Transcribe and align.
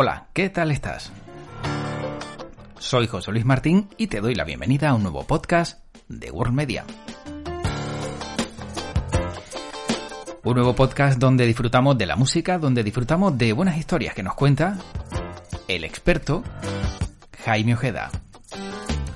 Hola, 0.00 0.28
¿qué 0.32 0.48
tal 0.48 0.70
estás? 0.70 1.10
Soy 2.78 3.08
José 3.08 3.32
Luis 3.32 3.44
Martín 3.44 3.88
y 3.96 4.06
te 4.06 4.20
doy 4.20 4.36
la 4.36 4.44
bienvenida 4.44 4.90
a 4.90 4.94
un 4.94 5.02
nuevo 5.02 5.26
podcast 5.26 5.80
de 6.06 6.30
World 6.30 6.54
Media. 6.54 6.84
Un 10.44 10.54
nuevo 10.54 10.76
podcast 10.76 11.18
donde 11.18 11.46
disfrutamos 11.46 11.98
de 11.98 12.06
la 12.06 12.14
música, 12.14 12.58
donde 12.58 12.84
disfrutamos 12.84 13.36
de 13.36 13.52
buenas 13.52 13.76
historias 13.76 14.14
que 14.14 14.22
nos 14.22 14.34
cuenta 14.34 14.78
el 15.66 15.82
experto 15.82 16.44
Jaime 17.44 17.74
Ojeda. 17.74 18.12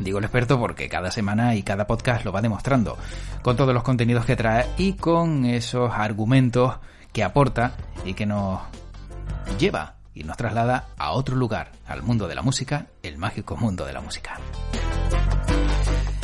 Digo 0.00 0.18
el 0.18 0.24
experto 0.24 0.58
porque 0.58 0.88
cada 0.88 1.12
semana 1.12 1.54
y 1.54 1.62
cada 1.62 1.86
podcast 1.86 2.24
lo 2.24 2.32
va 2.32 2.42
demostrando, 2.42 2.98
con 3.42 3.56
todos 3.56 3.72
los 3.72 3.84
contenidos 3.84 4.26
que 4.26 4.34
trae 4.34 4.66
y 4.78 4.94
con 4.94 5.44
esos 5.44 5.92
argumentos 5.94 6.74
que 7.12 7.22
aporta 7.22 7.76
y 8.04 8.14
que 8.14 8.26
nos 8.26 8.62
lleva 9.60 10.01
y 10.14 10.24
nos 10.24 10.36
traslada 10.36 10.88
a 10.98 11.12
otro 11.12 11.36
lugar, 11.36 11.72
al 11.86 12.02
mundo 12.02 12.28
de 12.28 12.34
la 12.34 12.42
música, 12.42 12.86
el 13.02 13.18
mágico 13.18 13.56
mundo 13.56 13.84
de 13.84 13.92
la 13.92 14.00
música. 14.00 14.38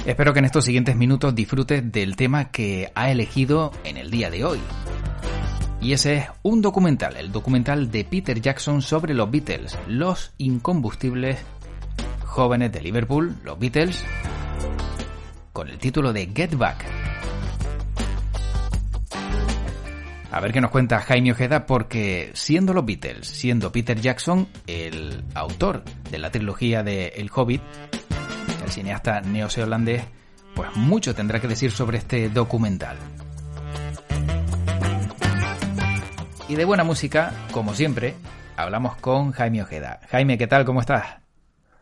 Espero 0.07 0.33
que 0.33 0.39
en 0.39 0.47
estos 0.47 0.65
siguientes 0.65 0.97
minutos 0.97 1.35
disfrutes 1.35 1.93
del 1.93 2.17
tema 2.17 2.51
que 2.51 2.91
ha 2.95 3.11
elegido 3.11 3.73
en 3.85 3.97
el 3.97 4.11
día 4.11 4.31
de 4.31 4.45
hoy. 4.45 4.59
Y 5.81 5.93
ese 5.93 6.17
es 6.17 6.27
un 6.43 6.61
documental, 6.61 7.17
el 7.17 7.31
documental 7.31 7.91
de 7.91 8.05
Peter 8.05 8.41
Jackson 8.41 8.83
sobre 8.83 9.15
los 9.15 9.31
Beatles, 9.31 9.79
los 9.87 10.33
incombustibles 10.39 11.39
jóvenes 12.25 12.73
de 12.73 12.81
Liverpool, 12.81 13.37
los 13.45 13.59
Beatles, 13.59 14.05
con 15.53 15.69
el 15.69 15.79
título 15.79 16.13
de 16.13 16.27
Get 16.35 16.55
Back. 16.57 16.85
A 20.31 20.41
ver 20.41 20.53
qué 20.53 20.61
nos 20.61 20.71
cuenta 20.71 21.01
Jaime 21.01 21.33
Ojeda, 21.33 21.65
porque 21.65 22.31
siendo 22.35 22.75
los 22.75 22.85
Beatles, 22.85 23.27
siendo 23.27 23.73
Peter 23.73 23.99
Jackson 23.99 24.47
el 24.67 25.25
autor 25.35 25.83
de 26.11 26.19
la 26.19 26.31
trilogía 26.31 26.83
de 26.83 27.09
El 27.17 27.31
Hobbit, 27.35 27.63
el 28.63 28.71
cineasta 28.71 29.23
neozelandés, 29.23 30.05
pues 30.55 30.69
mucho 30.77 31.15
tendrá 31.15 31.41
que 31.41 31.49
decir 31.49 31.71
sobre 31.71 31.97
este 31.97 32.29
documental. 32.29 32.99
Y 36.47 36.57
de 36.57 36.65
buena 36.67 36.85
música, 36.85 37.33
como 37.51 37.75
siempre, 37.75 38.15
hablamos 38.57 38.97
con 38.97 39.33
Jaime 39.33 39.63
Ojeda. 39.63 40.01
Jaime, 40.11 40.37
¿qué 40.37 40.47
tal? 40.47 40.67
¿Cómo 40.67 40.81
estás? 40.81 41.07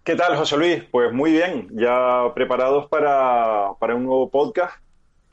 ¿Qué 0.04 0.14
tal, 0.14 0.36
José 0.36 0.56
Luis? 0.56 0.84
Pues 0.92 1.12
muy 1.12 1.32
bien, 1.32 1.68
ya 1.72 2.32
preparados 2.32 2.86
para, 2.88 3.72
para 3.80 3.96
un 3.96 4.04
nuevo 4.04 4.30
podcast 4.30 4.85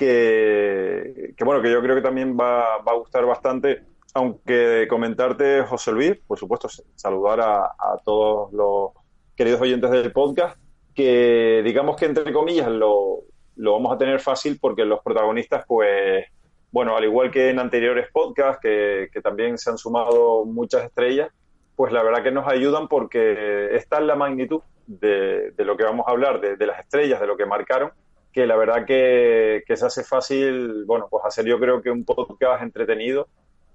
que, 0.05 1.43
bueno, 1.43 1.61
que 1.61 1.71
yo 1.71 1.81
creo 1.81 1.95
que 1.95 2.01
también 2.01 2.37
va, 2.37 2.75
a 2.75 2.93
gustar 2.95 3.25
bastante. 3.25 3.83
Aunque 4.13 4.87
comentarte, 4.89 5.63
José 5.63 5.91
Luis, 5.91 6.17
por 6.27 6.37
supuesto, 6.37 6.67
saludar 6.95 7.41
a, 7.41 7.97
todos 8.03 8.53
los 8.53 8.91
queridos 9.35 9.61
oyentes 9.61 9.89
del 9.89 10.11
podcast, 10.11 10.57
que 10.93 11.61
digamos 11.63 11.95
que 11.95 12.05
entre 12.05 12.31
comillas 12.31 12.67
lo, 12.67 13.21
lo 13.55 13.73
vamos 13.73 13.93
a 13.93 13.97
tener 13.97 14.19
fácil 14.19 14.59
porque 14.61 14.85
los 14.85 15.01
protagonistas, 15.01 15.65
pues, 15.67 16.25
bueno, 16.71 16.95
al 16.95 17.03
igual 17.03 17.31
que 17.31 17.49
en 17.49 17.59
anteriores 17.59 18.07
podcasts, 18.11 18.61
que, 18.61 19.09
también 19.23 19.57
se 19.57 19.71
han 19.71 19.77
sumado 19.77 20.45
muchas 20.45 20.83
estrellas, 20.83 21.31
pues 21.75 21.91
la 21.91 22.03
verdad 22.03 22.21
que 22.21 22.31
nos 22.31 22.47
ayudan 22.47 22.87
porque 22.87 23.75
está 23.75 23.97
en 23.97 24.07
la 24.07 24.15
magnitud 24.15 24.61
de, 24.85 25.53
lo 25.57 25.75
que 25.75 25.85
vamos 25.85 26.05
a 26.07 26.11
hablar, 26.11 26.39
de, 26.39 26.55
de, 26.55 26.67
las 26.67 26.79
estrellas, 26.79 27.19
de 27.19 27.25
lo 27.25 27.35
que 27.35 27.47
marcaron, 27.47 27.91
que 28.33 28.47
la 28.47 28.55
verdad 28.55 28.85
que, 28.85 29.63
se 29.67 29.85
hace 29.85 30.03
fácil, 30.03 30.85
bueno, 30.85 31.07
pues 31.09 31.23
hacer 31.25 31.45
yo 31.45 31.59
creo 31.59 31.81
que 31.81 31.91
un 31.91 32.03
podcast 32.03 32.63
entretenido 32.63 33.27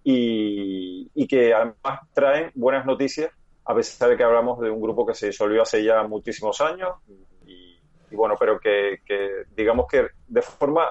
y, 0.02 1.26
que 1.28 1.54
además 1.54 2.00
traen 2.12 2.50
buenas 2.54 2.84
noticias, 2.84 3.30
a 3.64 3.74
pesar 3.74 4.10
de 4.10 4.16
que 4.16 4.24
hablamos 4.24 4.60
de 4.60 4.70
un 4.70 4.80
grupo 4.80 5.06
que 5.06 5.14
se 5.14 5.26
disolvió 5.26 5.62
hace 5.62 5.84
ya 5.84 6.02
muchísimos 6.02 6.60
años 6.60 6.90
y, 7.46 7.78
bueno, 8.16 8.34
pero 8.38 8.58
que 8.58 9.00
digamos 9.54 9.86
que 9.86 10.08
de 10.26 10.42
forma 10.42 10.88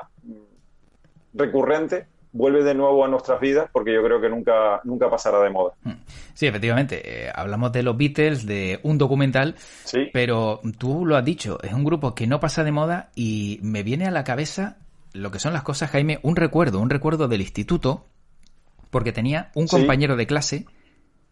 recurrente 1.33 2.07
vuelve 2.37 2.63
de 2.63 2.73
nuevo 2.73 3.03
a 3.03 3.07
nuestras 3.07 3.39
vidas 3.39 3.69
porque 3.71 3.93
yo 3.93 4.03
creo 4.03 4.21
que 4.21 4.29
nunca, 4.29 4.79
nunca 4.83 5.09
pasará 5.09 5.41
de 5.41 5.49
moda. 5.49 5.73
Hmm. 5.83 5.93
Sí, 6.33 6.47
efectivamente. 6.47 7.01
Eh, 7.03 7.31
hablamos 7.33 7.71
de 7.71 7.83
los 7.83 7.97
Beatles, 7.97 8.45
de 8.45 8.79
un 8.83 8.97
documental, 8.97 9.55
sí. 9.57 10.09
pero 10.13 10.61
tú 10.77 11.05
lo 11.05 11.17
has 11.17 11.25
dicho, 11.25 11.57
es 11.63 11.73
un 11.73 11.83
grupo 11.83 12.13
que 12.13 12.27
no 12.27 12.39
pasa 12.39 12.63
de 12.63 12.71
moda 12.71 13.09
y 13.15 13.59
me 13.63 13.83
viene 13.83 14.05
a 14.05 14.11
la 14.11 14.23
cabeza 14.23 14.77
lo 15.13 15.31
que 15.31 15.39
son 15.39 15.53
las 15.53 15.63
cosas, 15.63 15.89
Jaime, 15.89 16.19
un 16.21 16.35
recuerdo, 16.35 16.79
un 16.79 16.89
recuerdo 16.89 17.27
del 17.27 17.41
instituto, 17.41 18.05
porque 18.89 19.11
tenía 19.11 19.51
un 19.55 19.67
compañero 19.67 20.15
de 20.15 20.27
clase 20.27 20.65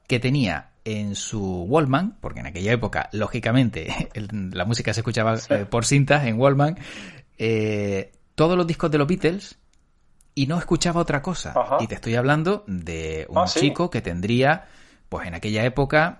que 0.07 0.19
tenía 0.19 0.71
en 0.83 1.15
su 1.15 1.63
Wallman, 1.63 2.17
porque 2.21 2.39
en 2.39 2.47
aquella 2.47 2.73
época, 2.73 3.09
lógicamente, 3.11 4.09
la 4.53 4.65
música 4.65 4.93
se 4.93 5.01
escuchaba 5.01 5.35
eh, 5.49 5.65
por 5.69 5.85
cintas 5.85 6.25
en 6.25 6.39
Wallman, 6.39 6.77
eh, 7.37 8.11
todos 8.35 8.57
los 8.57 8.67
discos 8.67 8.91
de 8.91 8.97
los 8.97 9.07
Beatles 9.07 9.59
y 10.35 10.47
no 10.47 10.59
escuchaba 10.59 11.01
otra 11.01 11.21
cosa. 11.21 11.53
Y 11.79 11.87
te 11.87 11.95
estoy 11.95 12.15
hablando 12.15 12.65
de 12.67 13.25
un 13.29 13.37
ah, 13.39 13.45
chico 13.47 13.89
que 13.89 14.01
tendría, 14.01 14.65
pues 15.07 15.27
en 15.27 15.33
aquella 15.33 15.63
época, 15.63 16.19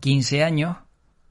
15 0.00 0.44
años, 0.44 0.76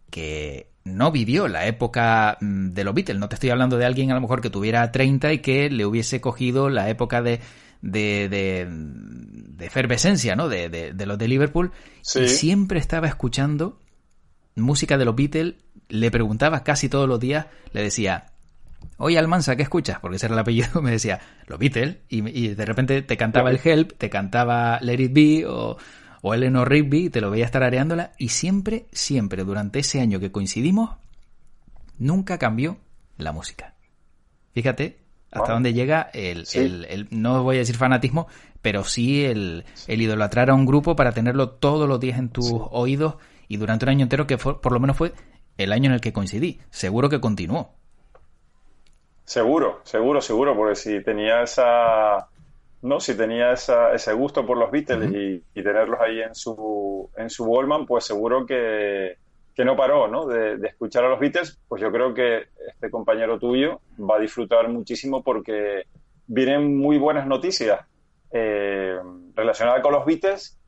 que 0.10 0.72
no 0.84 1.12
vivió 1.12 1.48
la 1.48 1.68
época 1.68 2.38
mm, 2.42 2.70
de 2.72 2.84
los 2.84 2.96
Beatles. 2.96 3.20
No 3.20 3.30
te 3.30 3.36
estoy 3.36 3.52
hablando 3.52 3.78
de 3.78 3.86
alguien 3.86 4.12
a 4.12 4.16
lo 4.16 4.22
mejor 4.22 4.42
que 4.42 4.50
tuviera 4.50 4.92
30 4.92 5.32
y 5.34 5.40
que 5.40 5.70
le 5.70 5.86
hubiese 5.86 6.20
cogido 6.22 6.70
la 6.70 6.90
época 6.90 7.22
de, 7.22 7.40
de, 7.84 8.28
de, 8.30 9.66
efervescencia, 9.66 10.36
¿no? 10.36 10.50
De, 10.50 10.70
de, 10.70 11.06
los 11.06 11.20
de 11.20 11.28
Liverpool. 11.28 11.72
Y 12.16 12.28
siempre 12.28 12.80
estaba 12.80 13.08
escuchando 13.08 13.80
música 14.56 14.98
de 14.98 15.06
los 15.06 15.16
Beatles. 15.16 15.56
Le 15.88 16.10
preguntaba 16.10 16.64
casi 16.64 16.90
todos 16.90 17.08
los 17.08 17.20
días, 17.20 17.46
le 17.74 17.84
decía, 17.84 18.31
Oye, 18.98 19.18
Almanza, 19.18 19.56
¿qué 19.56 19.64
escuchas? 19.64 20.00
Porque 20.00 20.18
ese 20.18 20.28
era 20.28 20.36
el 20.36 20.40
apellido, 20.40 20.70
me 20.82 20.92
decía, 20.92 21.20
los 21.48 21.60
Beatles, 21.60 21.98
y, 22.10 22.50
de 22.50 22.66
repente 22.66 23.02
te 23.02 23.18
cantaba 23.18 23.50
el 23.50 23.60
Help, 23.64 23.98
te 23.98 24.10
cantaba 24.10 24.80
Let 24.82 25.02
It 25.02 25.14
Be 25.14 25.46
o, 25.48 25.78
o 26.22 26.34
Eleanor 26.34 26.70
Rigby, 26.70 27.10
te 27.10 27.22
lo 27.22 27.32
veía 27.32 27.46
estar 27.46 27.64
areándola, 27.64 28.12
y 28.18 28.30
siempre, 28.30 28.86
siempre, 28.92 29.44
durante 29.44 29.80
ese 29.80 30.02
año 30.02 30.20
que 30.20 30.32
coincidimos, 30.32 30.98
nunca 31.98 32.38
cambió 32.38 32.78
la 33.18 33.32
música. 33.32 33.76
Fíjate 34.54 35.02
hasta 35.32 35.54
dónde 35.54 35.74
llega 35.74 36.10
el, 36.14 36.46
el, 36.54 37.08
no 37.10 37.44
voy 37.44 37.56
a 37.56 37.60
decir 37.60 37.78
fanatismo, 37.78 38.28
pero 38.62 38.84
sí 38.84 39.24
el, 39.24 39.64
el, 39.88 40.02
idolatrar 40.02 40.50
a 40.50 40.54
un 40.54 40.66
grupo 40.66 40.96
para 40.96 41.14
tenerlo 41.14 41.52
todos 41.52 41.88
los 41.88 42.00
días 42.00 42.20
en 42.20 42.30
tus 42.30 42.52
oídos 42.52 43.16
y 43.48 43.58
durante 43.58 43.86
un 43.86 43.90
año 43.90 44.04
entero 44.04 44.28
que 44.28 44.38
fue, 44.38 44.62
por 44.62 44.74
lo 44.74 44.80
menos 44.80 44.98
fue 44.98 45.14
el 45.58 45.72
año 45.72 45.88
en 45.88 45.94
el 45.94 46.02
que 46.02 46.14
coincidí. 46.14 46.60
Seguro 46.70 47.10
que 47.10 47.22
continuó. 47.22 47.76
Seguro, 49.32 49.80
seguro, 49.86 50.20
seguro, 50.20 50.58
porque 50.58 50.76
si 50.76 51.02
tenía 51.02 51.42
esa, 51.42 52.28
no, 52.82 53.00
si 53.00 53.16
tenía 53.16 53.54
esa, 53.54 53.94
ese 53.94 54.12
gusto 54.12 54.46
por 54.46 54.58
los 54.58 54.70
Beatles 54.70 55.10
y, 55.56 55.64
tenerlos 55.64 56.02
ahí 56.02 56.20
en 56.20 56.36
su, 56.36 57.10
en 57.16 57.30
su 57.30 57.46
Wallman, 57.46 57.86
pues 57.86 58.04
seguro 58.04 58.46
que, 58.46 59.16
no 59.60 59.78
paró, 59.78 60.10
¿no? 60.10 60.26
De, 60.26 60.56
escuchar 60.68 61.06
a 61.06 61.10
los 61.10 61.18
Beatles, 61.22 61.58
pues 61.70 61.82
yo 61.82 61.94
creo 61.94 62.14
que 62.14 62.48
este 62.68 62.92
compañero 62.92 63.40
tuyo 63.40 63.80
va 63.98 64.18
a 64.18 64.20
disfrutar 64.20 64.68
muchísimo 64.68 65.24
porque 65.24 65.84
vienen 66.28 66.78
muy 66.78 66.98
buenas 66.98 67.26
noticias 67.26 67.86
eh, 68.34 69.00
relacionadas 69.34 69.82
con 69.82 69.94
los 69.94 70.04
Beatles 70.06 70.60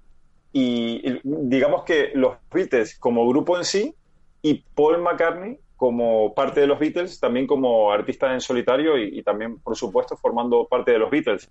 y 0.53 1.19
digamos 1.25 1.83
que 1.83 2.11
los 2.13 2.37
Beatles 2.49 2.97
como 2.97 3.27
grupo 3.27 3.57
en 3.57 3.65
sí 3.65 3.93
y 4.41 4.63
Paul 4.73 5.01
McCartney 5.01 5.59
como 5.83 6.33
parte 6.33 6.61
de 6.61 6.67
los 6.67 6.79
Beatles, 6.79 7.19
también 7.19 7.45
como 7.45 7.91
artista 7.91 8.33
en 8.33 8.39
solitario 8.39 8.97
y, 8.97 9.21
también, 9.21 9.59
por 9.59 9.75
supuesto, 9.75 10.15
formando 10.15 10.65
parte 10.65 10.91
de 10.91 10.97
los 10.97 11.11
Beatles. 11.11 11.49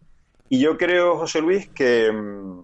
Y 0.49 0.59
yo 0.59 0.79
creo, 0.79 1.19
José 1.19 1.43
Luis, 1.43 1.69
que, 1.69 2.11
mm, 2.11 2.63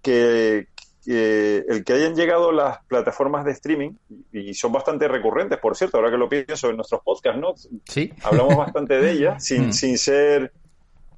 que, 0.00 0.68
el 1.04 1.84
que 1.84 1.92
hayan 1.92 2.14
llegado 2.14 2.50
las 2.50 2.82
plataformas 2.86 3.44
de 3.44 3.52
streaming, 3.52 3.90
y 4.32 4.54
son 4.54 4.72
bastante 4.72 5.06
recurrentes, 5.06 5.58
por 5.58 5.76
cierto, 5.76 5.98
ahora 5.98 6.10
que 6.10 6.16
lo 6.16 6.30
pienso 6.30 6.70
en 6.70 6.76
nuestros 6.76 7.02
podcasts, 7.02 7.38
¿no? 7.38 7.52
Sí. 7.84 8.10
Hablamos 8.22 8.56
bastante 8.56 8.98
de 8.98 9.10
ellas, 9.10 9.44
sin, 9.44 9.66
mm. 9.66 9.72
sin 9.74 9.98
ser 9.98 10.50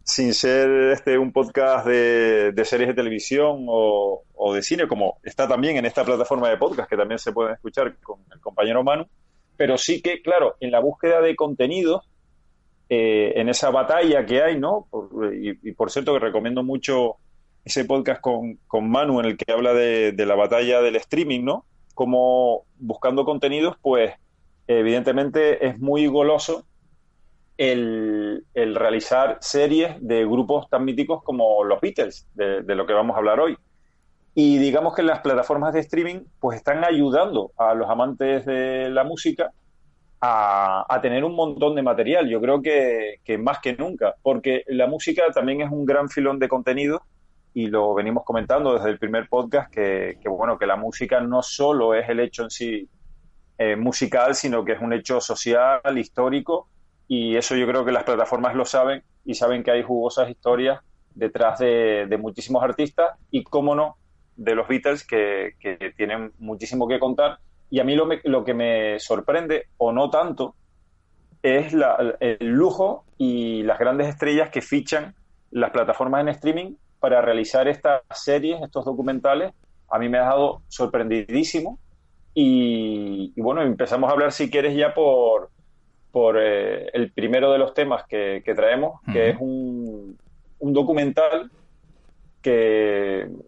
sin 0.02 0.32
ser 0.32 0.70
este 0.90 1.18
un 1.18 1.32
podcast 1.32 1.86
de, 1.86 2.64
series 2.64 2.88
de 2.88 2.94
televisión 2.94 3.66
o, 3.68 4.24
de 4.52 4.62
cine, 4.62 4.88
como 4.88 5.18
está 5.22 5.46
también 5.46 5.76
en 5.76 5.84
esta 5.84 6.02
plataforma 6.02 6.48
de 6.48 6.56
podcast 6.56 6.88
que 6.88 6.96
también 6.96 7.18
se 7.20 7.30
pueden 7.30 7.52
escuchar 7.52 7.94
con 7.98 8.20
el 8.32 8.40
compañero 8.40 8.82
Manu, 8.82 9.06
pero 9.58 9.76
sí 9.76 10.00
que, 10.00 10.22
claro, 10.22 10.56
en 10.60 10.70
la 10.70 10.80
búsqueda 10.80 11.20
de 11.20 11.36
contenidos, 11.36 12.08
eh, 12.88 13.34
en 13.36 13.50
esa 13.50 13.68
batalla 13.68 14.24
que 14.24 14.42
hay, 14.42 14.58
¿no? 14.58 14.88
y, 15.34 15.72
por 15.72 15.90
cierto 15.90 16.14
que 16.14 16.20
recomiendo 16.20 16.62
mucho 16.62 17.16
ese 17.62 17.84
podcast 17.84 18.22
con, 18.22 18.58
con 18.66 18.88
Manu 18.88 19.20
en 19.20 19.26
el 19.26 19.36
que 19.36 19.52
habla 19.52 19.74
de, 19.74 20.12
de 20.12 20.24
la 20.24 20.36
batalla 20.36 20.80
del 20.80 20.96
streaming, 20.96 21.44
¿no? 21.44 21.66
Como 21.92 22.62
buscando 22.78 23.26
contenidos, 23.26 23.76
pues 23.82 24.14
evidentemente 24.66 25.66
es 25.66 25.78
muy 25.78 26.06
goloso 26.06 26.64
el, 27.58 28.44
realizar 28.54 29.38
series 29.40 29.96
de 30.00 30.24
grupos 30.24 30.70
tan 30.70 30.84
míticos 30.84 31.22
como 31.24 31.64
los 31.64 31.80
Beatles, 31.80 32.26
de, 32.34 32.62
lo 32.74 32.86
que 32.86 32.92
vamos 32.92 33.16
a 33.16 33.18
hablar 33.18 33.40
hoy. 33.40 33.56
Y 34.34 34.58
digamos 34.58 34.94
que 34.94 35.02
las 35.02 35.20
plataformas 35.20 35.72
de 35.74 35.80
streaming 35.80 36.20
pues 36.38 36.58
están 36.58 36.84
ayudando 36.84 37.50
a 37.56 37.74
los 37.74 37.88
amantes 37.90 38.46
de 38.46 38.88
la 38.90 39.04
música 39.04 39.50
a, 40.20 40.98
tener 41.02 41.24
un 41.24 41.34
montón 41.34 41.74
de 41.74 41.82
material. 41.82 42.28
Yo 42.28 42.40
creo 42.40 42.62
que, 42.62 43.18
más 43.38 43.60
que 43.60 43.74
nunca, 43.74 44.14
porque 44.22 44.64
la 44.68 44.86
música 44.86 45.24
también 45.32 45.62
es 45.62 45.70
un 45.70 45.84
gran 45.84 46.08
filón 46.08 46.38
de 46.38 46.48
contenido 46.48 47.02
y 47.54 47.66
lo 47.66 47.94
venimos 47.94 48.24
comentando 48.24 48.74
desde 48.74 48.90
el 48.90 48.98
primer 48.98 49.28
podcast 49.28 49.72
que, 49.72 50.16
bueno 50.26 50.58
que 50.58 50.66
la 50.66 50.76
música 50.76 51.20
no 51.20 51.42
solo 51.42 51.94
es 51.94 52.08
el 52.08 52.20
hecho 52.20 52.44
en 52.44 52.50
sí 52.50 52.88
eh, 53.56 53.74
musical, 53.74 54.34
sino 54.34 54.64
que 54.64 54.72
es 54.72 54.80
un 54.80 54.92
hecho 54.92 55.20
social, 55.20 55.80
histórico 55.96 56.68
y 57.08 57.36
eso 57.36 57.56
yo 57.56 57.66
creo 57.66 57.84
que 57.84 57.90
las 57.90 58.04
plataformas 58.04 58.54
lo 58.54 58.64
saben 58.64 59.02
y 59.24 59.34
saben 59.34 59.62
que 59.62 59.70
hay 59.70 59.82
jugosas 59.82 60.28
historias 60.28 60.80
detrás 61.14 61.58
de, 61.58 62.16
muchísimos 62.20 62.62
artistas 62.62 63.16
y, 63.30 63.42
cómo 63.42 63.74
no, 63.74 63.96
de 64.38 64.54
los 64.54 64.66
Beatles 64.66 65.06
que, 65.06 65.54
tienen 65.96 66.32
muchísimo 66.38 66.88
que 66.88 66.98
contar. 66.98 67.38
Y 67.68 67.80
a 67.80 67.84
mí 67.84 67.94
lo, 67.94 68.08
lo, 68.24 68.44
que 68.44 68.54
me 68.54 68.98
sorprende, 68.98 69.66
o 69.76 69.92
no 69.92 70.08
tanto, 70.08 70.54
es 71.42 71.74
el 72.20 72.46
lujo 72.46 73.04
y 73.18 73.62
las 73.62 73.78
grandes 73.78 74.08
estrellas 74.08 74.48
que 74.48 74.62
fichan 74.62 75.14
las 75.50 75.70
plataformas 75.70 76.22
en 76.22 76.28
streaming 76.28 76.74
para 76.98 77.20
realizar 77.20 77.68
estas 77.68 78.02
series, 78.14 78.62
estos 78.62 78.86
documentales. 78.86 79.52
A 79.90 79.98
mí 79.98 80.08
me 80.08 80.18
ha 80.18 80.22
dejado 80.22 80.62
sorprendidísimo. 80.68 81.78
y 82.34 83.38
bueno, 83.40 83.62
empezamos 83.62 84.08
a 84.08 84.12
hablar, 84.14 84.32
si 84.32 84.50
quieres, 84.50 84.74
ya 84.74 84.94
por, 84.94 85.50
por 86.10 86.36
eh, 86.38 86.88
el 86.92 87.12
primero 87.12 87.52
de 87.52 87.58
los 87.58 87.74
temas 87.74 88.04
que, 88.08 88.42
traemos, 88.56 89.00
que 89.12 89.30
es 89.30 89.36
un, 89.38 90.18
documental 90.60 91.50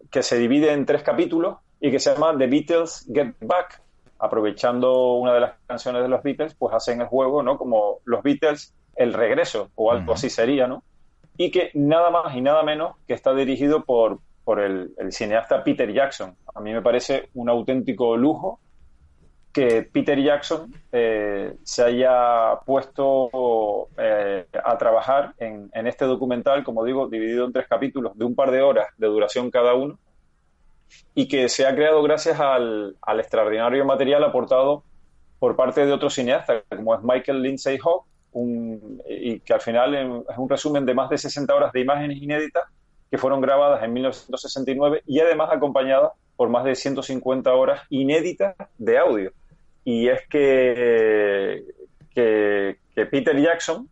que, 0.09 0.23
se 0.23 0.37
divide 0.37 0.71
en 0.73 0.85
tres 0.85 1.03
capítulos 1.03 1.57
y 1.79 1.91
que 1.91 1.99
se 1.99 2.13
llama 2.13 2.37
The 2.37 2.47
Beatles 2.47 3.07
Get 3.13 3.35
Back. 3.41 3.81
Aprovechando 4.19 5.13
una 5.13 5.33
de 5.33 5.39
las 5.39 5.53
canciones 5.65 6.03
de 6.03 6.07
los 6.07 6.21
Beatles, 6.21 6.53
pues 6.53 6.75
hacen 6.75 7.01
el 7.01 7.07
juego, 7.07 7.41
¿no? 7.41 7.57
Como 7.57 7.99
los 8.05 8.21
Beatles, 8.21 8.75
el 8.95 9.13
regreso, 9.13 9.71
o 9.73 9.91
algo 9.91 10.13
así 10.13 10.29
sería, 10.29 10.67
¿no? 10.67 10.83
Y 11.37 11.49
que 11.49 11.71
nada 11.73 12.11
más 12.11 12.35
y 12.35 12.41
nada 12.41 12.61
menos 12.61 12.97
que 13.07 13.15
está 13.15 13.33
dirigido 13.33 13.83
por, 13.83 14.19
por 14.43 14.59
el 14.59 14.93
cineasta 15.09 15.63
Peter 15.63 15.91
Jackson. 15.91 16.35
A 16.53 16.61
mí 16.61 16.71
me 16.71 16.83
parece 16.83 17.29
un 17.33 17.49
auténtico 17.49 18.15
lujo 18.15 18.59
que 19.51 19.83
Peter 19.83 20.21
Jackson 20.21 20.73
eh, 20.91 21.55
se 21.63 21.83
haya 21.83 22.59
puesto 22.65 23.89
eh, 23.97 24.45
a 24.63 24.77
trabajar 24.77 25.33
en, 25.37 25.69
este 25.87 26.05
documental, 26.05 26.63
como 26.63 26.85
digo, 26.85 27.07
dividido 27.07 27.45
en 27.45 27.53
tres 27.53 27.67
capítulos 27.67 28.17
de 28.17 28.25
un 28.25 28.35
par 28.35 28.51
de 28.51 28.61
horas 28.61 28.87
de 28.97 29.07
duración 29.07 29.51
cada 29.51 29.73
uno, 29.73 29.99
y 31.13 31.27
que 31.27 31.49
se 31.49 31.65
ha 31.65 31.75
creado 31.75 32.01
gracias 32.03 32.39
al, 32.39 32.95
extraordinario 33.17 33.83
material 33.85 34.23
aportado 34.23 34.83
por 35.39 35.55
parte 35.55 35.85
de 35.85 35.91
otros 35.91 36.13
cineastas, 36.13 36.63
como 36.69 36.95
es 36.95 37.01
Michael 37.03 37.41
Lindsay 37.41 37.77
Hogg, 37.83 38.05
y 39.09 39.41
que 39.41 39.53
al 39.53 39.61
final 39.61 40.23
es 40.29 40.37
un 40.37 40.49
resumen 40.49 40.85
de 40.85 40.93
más 40.93 41.09
de 41.09 41.17
60 41.17 41.53
horas 41.53 41.73
de 41.73 41.81
imágenes 41.81 42.21
inéditas 42.21 42.63
que 43.09 43.17
fueron 43.17 43.41
grabadas 43.41 43.83
en 43.83 43.91
1969 43.91 45.03
y 45.05 45.19
además 45.19 45.49
acompañadas 45.51 46.13
por 46.37 46.47
más 46.47 46.63
de 46.63 46.75
150 46.75 47.53
horas 47.53 47.81
inéditas 47.89 48.55
de 48.77 48.97
audio 48.97 49.33
y 49.83 50.07
es 50.07 50.27
que, 50.27 51.65
que, 52.13 52.77
Peter 53.09 53.37
Jackson, 53.39 53.89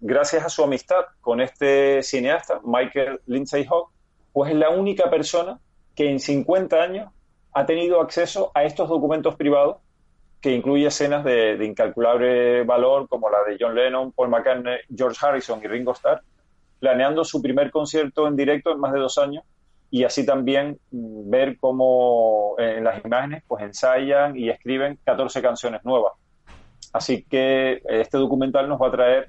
gracias 0.00 0.44
a 0.44 0.48
su 0.48 0.62
amistad 0.62 1.06
con 1.20 1.40
este 1.40 2.02
cineasta, 2.02 2.60
Michael 2.64 3.20
Lindsay 3.26 3.66
Hogg, 3.68 3.90
pues 4.32 4.52
es 4.52 4.56
la 4.56 4.70
única 4.70 5.10
persona 5.10 5.58
que 5.94 6.10
en 6.10 6.20
50 6.20 6.76
años 6.76 7.10
ha 7.52 7.66
tenido 7.66 8.00
acceso 8.00 8.52
a 8.54 8.64
estos 8.64 8.88
documentos 8.88 9.34
privados 9.36 9.78
que 10.40 10.52
incluye 10.54 10.86
escenas 10.86 11.24
de, 11.24 11.56
de, 11.56 11.66
incalculable 11.66 12.62
valor 12.64 13.08
como 13.08 13.28
la 13.28 13.42
de 13.44 13.56
John 13.60 13.74
Lennon, 13.74 14.12
Paul 14.12 14.28
McCartney, 14.28 14.78
George 14.94 15.18
Harrison 15.20 15.60
y 15.62 15.66
Ringo 15.66 15.92
Starr, 15.92 16.22
planeando 16.78 17.24
su 17.24 17.42
primer 17.42 17.70
concierto 17.70 18.26
en 18.26 18.36
directo 18.36 18.72
en 18.72 18.80
más 18.80 18.92
de 18.92 19.00
dos 19.00 19.18
años 19.18 19.44
y 19.90 20.04
así 20.04 20.24
también 20.24 20.78
mm, 20.90 21.30
ver 21.30 21.58
cómo 21.58 22.54
eh, 22.58 22.76
en 22.78 22.84
las 22.84 23.04
imágenes 23.04 23.42
pues 23.46 23.64
ensayan 23.64 24.36
y 24.36 24.48
escriben 24.48 24.98
14 25.04 25.42
canciones 25.42 25.84
nuevas. 25.84 26.12
Así 26.92 27.24
que 27.24 27.72
eh, 27.72 27.82
este 27.88 28.18
documental 28.18 28.68
nos 28.68 28.80
va 28.80 28.88
a 28.88 28.92
traer 28.92 29.28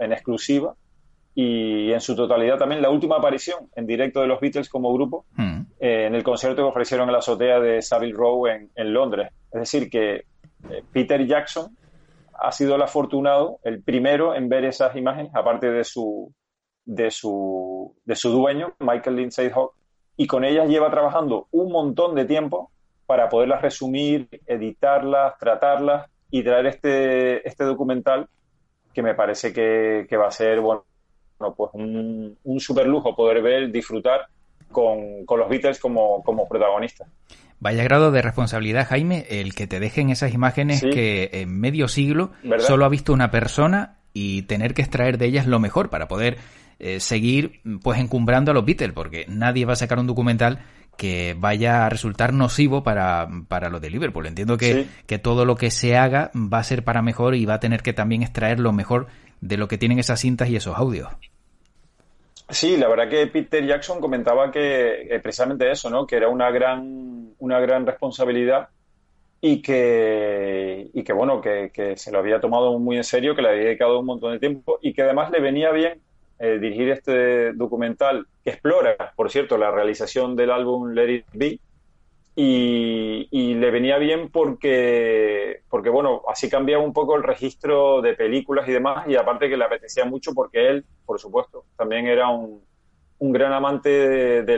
en 0.00 0.12
exclusiva 0.12 0.74
y 1.32 1.92
en 1.92 2.00
su 2.00 2.16
totalidad 2.16 2.58
también 2.58 2.82
la 2.82 2.90
última 2.90 3.16
aparición 3.16 3.68
en 3.76 3.86
directo 3.86 4.20
de 4.20 4.26
los 4.26 4.40
Beatles 4.40 4.68
como 4.68 4.92
grupo 4.92 5.24
mm. 5.36 5.60
eh, 5.78 6.06
en 6.06 6.14
el 6.16 6.24
concierto 6.24 6.62
que 6.62 6.68
ofrecieron 6.68 7.08
en 7.08 7.12
la 7.12 7.18
azotea 7.20 7.60
de 7.60 7.80
Savile 7.80 8.14
Row 8.14 8.48
en, 8.48 8.70
en 8.74 8.92
Londres. 8.92 9.30
Es 9.52 9.60
decir, 9.60 9.88
que 9.88 10.24
Peter 10.92 11.24
Jackson 11.26 11.76
ha 12.34 12.52
sido 12.52 12.74
el 12.74 12.82
afortunado, 12.82 13.58
el 13.62 13.82
primero 13.82 14.34
en 14.34 14.48
ver 14.48 14.64
esas 14.64 14.96
imágenes, 14.96 15.32
aparte 15.34 15.70
de 15.70 15.84
su, 15.84 16.34
de 16.84 17.10
su, 17.10 17.94
de 18.04 18.16
su 18.16 18.30
dueño, 18.30 18.74
Michael 18.80 19.16
Lindsay 19.16 19.50
Hogg, 19.54 19.72
y 20.20 20.26
con 20.26 20.44
ellas 20.44 20.68
lleva 20.68 20.90
trabajando 20.90 21.48
un 21.50 21.72
montón 21.72 22.14
de 22.14 22.26
tiempo 22.26 22.70
para 23.06 23.30
poderlas 23.30 23.62
resumir, 23.62 24.28
editarlas, 24.46 25.38
tratarlas 25.38 26.10
y 26.30 26.42
traer 26.42 26.66
este, 26.66 27.48
este 27.48 27.64
documental 27.64 28.28
que 28.92 29.02
me 29.02 29.14
parece 29.14 29.50
que, 29.54 30.16
va 30.18 30.26
a 30.26 30.30
ser 30.30 30.60
bueno, 30.60 30.84
pues 31.56 31.70
un, 31.72 32.36
un 32.44 32.60
super 32.60 32.86
lujo 32.86 33.16
poder 33.16 33.40
ver, 33.40 33.72
disfrutar 33.72 34.26
con, 34.70 35.24
los 35.26 35.48
Beatles 35.48 35.80
como, 35.80 36.22
como 36.22 36.46
protagonistas. 36.46 37.08
Vaya 37.58 37.82
grado 37.82 38.10
de 38.10 38.20
responsabilidad, 38.20 38.88
Jaime, 38.88 39.24
el 39.30 39.54
que 39.54 39.66
te 39.66 39.80
dejen 39.80 40.10
esas 40.10 40.34
imágenes 40.34 40.82
que 40.82 41.30
en 41.32 41.58
medio 41.58 41.88
siglo 41.88 42.32
solo 42.58 42.84
ha 42.84 42.90
visto 42.90 43.14
una 43.14 43.30
persona 43.30 43.99
y 44.12 44.42
tener 44.42 44.74
que 44.74 44.82
extraer 44.82 45.18
de 45.18 45.26
ellas 45.26 45.46
lo 45.46 45.60
mejor 45.60 45.90
para 45.90 46.08
poder 46.08 46.38
eh, 46.78 47.00
seguir 47.00 47.60
pues 47.82 48.00
encumbrando 48.00 48.50
a 48.50 48.54
los 48.54 48.64
Beatles, 48.64 48.92
porque 48.92 49.26
nadie 49.28 49.64
va 49.66 49.74
a 49.74 49.76
sacar 49.76 49.98
un 49.98 50.06
documental 50.06 50.60
que 50.96 51.34
vaya 51.38 51.86
a 51.86 51.88
resultar 51.88 52.32
nocivo 52.32 52.82
para, 52.82 53.28
para 53.48 53.70
lo 53.70 53.80
de 53.80 53.90
Liverpool. 53.90 54.26
Entiendo 54.26 54.58
que, 54.58 54.86
que 55.06 55.18
todo 55.18 55.44
lo 55.44 55.56
que 55.56 55.70
se 55.70 55.96
haga 55.96 56.30
va 56.34 56.58
a 56.58 56.64
ser 56.64 56.84
para 56.84 57.00
mejor 57.00 57.34
y 57.34 57.46
va 57.46 57.54
a 57.54 57.60
tener 57.60 57.82
que 57.82 57.92
también 57.92 58.22
extraer 58.22 58.60
lo 58.60 58.72
mejor 58.72 59.06
de 59.40 59.56
lo 59.56 59.68
que 59.68 59.78
tienen 59.78 59.98
esas 59.98 60.20
cintas 60.20 60.50
y 60.50 60.56
esos 60.56 60.76
audios. 60.76 61.08
Sí, 62.50 62.76
la 62.76 62.88
verdad 62.88 63.08
que 63.08 63.26
Peter 63.28 63.64
Jackson 63.64 64.00
comentaba 64.00 64.50
que 64.50 65.02
eh, 65.02 65.20
precisamente 65.20 65.70
eso, 65.70 65.88
¿no? 65.88 66.06
Que 66.06 66.16
era 66.16 66.28
una 66.28 66.50
gran, 66.50 67.30
una 67.38 67.60
gran 67.60 67.86
responsabilidad 67.86 68.68
y 69.40 69.62
que, 69.62 70.90
y 70.92 71.02
que 71.02 71.12
bueno, 71.12 71.40
que, 71.40 71.70
que, 71.72 71.96
se 71.96 72.12
lo 72.12 72.18
había 72.18 72.40
tomado 72.40 72.78
muy 72.78 72.96
en 72.96 73.04
serio, 73.04 73.34
que 73.34 73.42
le 73.42 73.48
había 73.48 73.64
dedicado 73.64 73.98
un 74.00 74.06
montón 74.06 74.32
de 74.32 74.38
tiempo 74.38 74.78
y 74.82 74.92
que 74.92 75.02
además 75.02 75.30
le 75.30 75.40
venía 75.40 75.70
bien 75.72 76.00
eh, 76.42 76.58
dirigir 76.58 76.88
este 76.88 77.52
documental 77.52 78.26
que 78.42 78.48
explora, 78.48 79.12
por 79.14 79.30
cierto, 79.30 79.58
la 79.58 79.70
realización 79.70 80.36
del 80.36 80.50
álbum 80.50 80.92
Let 80.92 81.14
It 81.14 81.26
Be. 81.34 81.60
Y, 82.34 83.54
le 83.54 83.70
venía 83.70 83.98
bien 83.98 84.30
porque, 84.30 85.60
porque, 85.68 85.90
bueno, 85.90 86.22
así 86.28 86.48
cambiaba 86.48 86.82
un 86.82 86.94
poco 86.94 87.14
el 87.16 87.22
registro 87.22 88.00
de 88.00 88.14
películas 88.14 88.66
y 88.66 88.72
demás, 88.72 89.06
y 89.06 89.16
aparte 89.16 89.50
que 89.50 89.58
le 89.58 89.64
apetecía 89.64 90.06
mucho 90.06 90.32
porque 90.32 90.68
él, 90.70 90.86
por 91.04 91.20
supuesto, 91.20 91.64
también 91.76 92.06
era 92.06 92.30
un, 92.30 92.62
un 93.18 93.32
gran 93.32 93.52
amante 93.52 93.90
de, 93.90 94.42
de, 94.44 94.56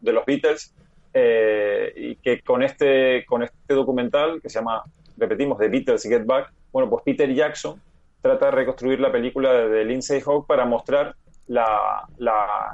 de 0.00 0.12
los 0.12 0.26
Beatles, 0.26 0.74
eh, 1.20 1.92
y 1.96 2.16
que 2.16 2.40
con 2.42 2.62
este, 2.62 3.24
con 3.26 3.42
este 3.42 3.74
documental, 3.74 4.40
que 4.40 4.48
se 4.48 4.58
llama, 4.58 4.84
repetimos, 5.16 5.58
The 5.58 5.68
Beatles 5.68 6.02
Get 6.04 6.24
Back, 6.24 6.52
bueno, 6.72 6.88
pues 6.88 7.02
Peter 7.04 7.32
Jackson 7.32 7.80
trata 8.20 8.46
de 8.46 8.52
reconstruir 8.52 9.00
la 9.00 9.10
película 9.10 9.52
de 9.52 9.84
Lindsay 9.84 10.22
Hogg 10.24 10.46
para 10.46 10.64
mostrar 10.64 11.14
la, 11.46 12.06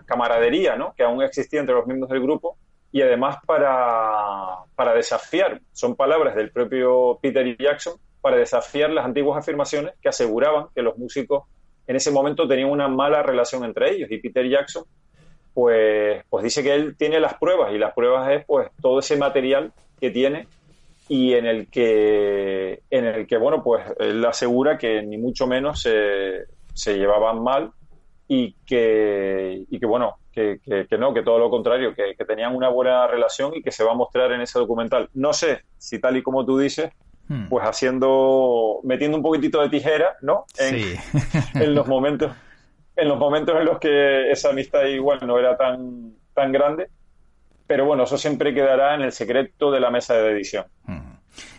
camaradería 0.06 0.76
¿no? 0.76 0.94
que 0.94 1.04
aún 1.04 1.22
existía 1.22 1.60
entre 1.60 1.74
los 1.74 1.86
miembros 1.86 2.10
del 2.10 2.20
grupo 2.20 2.56
y 2.92 3.02
además 3.02 3.38
para, 3.46 4.64
para 4.74 4.94
desafiar, 4.94 5.60
son 5.72 5.96
palabras 5.96 6.34
del 6.34 6.50
propio 6.50 7.18
Peter 7.20 7.56
Jackson, 7.56 7.94
para 8.20 8.36
desafiar 8.36 8.90
las 8.90 9.04
antiguas 9.04 9.38
afirmaciones 9.38 9.94
que 10.00 10.08
aseguraban 10.08 10.66
que 10.74 10.82
los 10.82 10.96
músicos 10.96 11.44
en 11.86 11.96
ese 11.96 12.10
momento 12.10 12.48
tenían 12.48 12.70
una 12.70 12.88
mala 12.88 13.22
relación 13.22 13.64
entre 13.64 13.94
ellos 13.94 14.10
y 14.10 14.18
Peter 14.18 14.48
Jackson 14.48 14.84
pues, 15.54 16.23
pues 16.28 16.44
dice 16.44 16.62
que 16.62 16.75
él 16.75 16.96
tiene 16.96 17.20
las 17.20 17.34
pruebas 17.34 17.73
y 17.73 17.78
las 17.78 17.94
pruebas 17.94 18.30
es 18.32 18.44
pues 18.44 18.70
todo 18.82 18.99
ese 18.99 19.16
material 19.16 19.73
que 20.00 20.11
tiene 20.11 20.49
y 21.08 21.34
en 21.34 21.46
el 21.46 21.68
que 21.68 22.80
en 22.90 23.04
el 23.04 23.26
que 23.26 23.37
bueno 23.37 23.62
pues 23.62 23.84
él 23.99 24.25
asegura 24.25 24.78
que 24.78 25.02
ni 25.02 25.18
mucho 25.18 25.46
menos 25.46 25.80
se, 25.82 26.44
se 26.73 26.99
llevaban 26.99 27.42
mal 27.42 27.73
y 28.28 28.54
que, 28.66 29.64
y 29.68 29.78
que 29.78 29.87
bueno, 29.87 30.16
que, 30.32 30.61
que, 30.64 30.99
no, 30.99 31.12
que 31.12 31.23
todo 31.23 31.38
lo 31.38 31.50
contrario, 31.50 31.94
que, 31.94 32.14
tenían 32.25 32.54
una 32.54 32.68
buena 32.68 33.06
relación 33.06 33.52
y 33.54 33.62
que 33.62 33.70
se 33.70 33.84
va 33.84 33.92
a 33.92 33.96
mostrar 33.96 34.32
en 34.32 34.40
ese 34.40 34.58
documental. 34.58 35.08
No 35.14 35.32
sé 35.32 35.62
si 35.78 35.99
tal 35.99 36.16
y 36.16 36.23
como 36.23 36.44
tú 36.44 36.58
dices, 36.58 36.90
hmm. 37.28 37.49
pues 37.49 37.64
haciendo, 37.64 38.80
metiendo 38.82 39.16
un 39.16 39.23
poquitito 39.23 39.61
de 39.61 39.68
tijera, 39.68 40.16
¿no? 40.23 40.46
En, 40.58 40.96
en, 41.62 41.75
los 41.75 41.87
momentos, 41.87 42.32
en 42.96 43.08
los 43.08 43.18
momentos 43.18 43.56
en 43.58 43.64
los 43.64 43.78
que 43.78 44.30
esa 44.30 44.50
amistad 44.50 44.84
igual 44.84 45.20
no 45.26 45.38
era 45.38 45.56
tan, 45.56 46.14
tan 46.32 46.52
grande. 46.52 46.88
Pero 47.66 47.86
bueno, 47.86 48.04
eso 48.04 48.18
siempre 48.18 48.52
quedará 48.52 48.94
en 48.94 49.02
el 49.02 49.12
secreto 49.12 49.70
de 49.70 49.80
la 49.80 49.90
mesa 49.90 50.14
de 50.14 50.32
edición. 50.32 50.66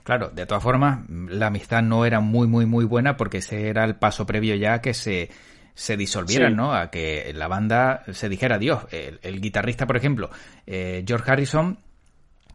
Claro, 0.04 0.30
de 0.30 0.46
todas 0.46 0.62
formas, 0.62 1.00
la 1.10 1.48
amistad 1.48 1.82
no 1.82 2.06
era 2.06 2.20
muy, 2.20 2.48
muy, 2.48 2.65
muy 2.65 2.86
buena 2.86 3.18
porque 3.18 3.39
ese 3.39 3.68
era 3.70 3.84
el 3.84 3.96
paso 3.96 4.25
previo 4.25 4.56
ya 4.56 4.80
que 4.80 4.94
se 4.94 5.30
se 5.75 5.98
disolvieran, 5.98 6.56
¿no? 6.56 6.74
A 6.74 6.89
que 6.89 7.32
la 7.36 7.48
banda 7.48 8.04
se 8.13 8.30
dijera 8.30 8.56
adiós. 8.56 8.88
El, 8.92 9.42
guitarrista, 9.42 9.86
por 9.86 9.98
ejemplo, 9.98 10.30
eh, 10.65 11.04
George 11.06 11.30
Harrison, 11.30 11.77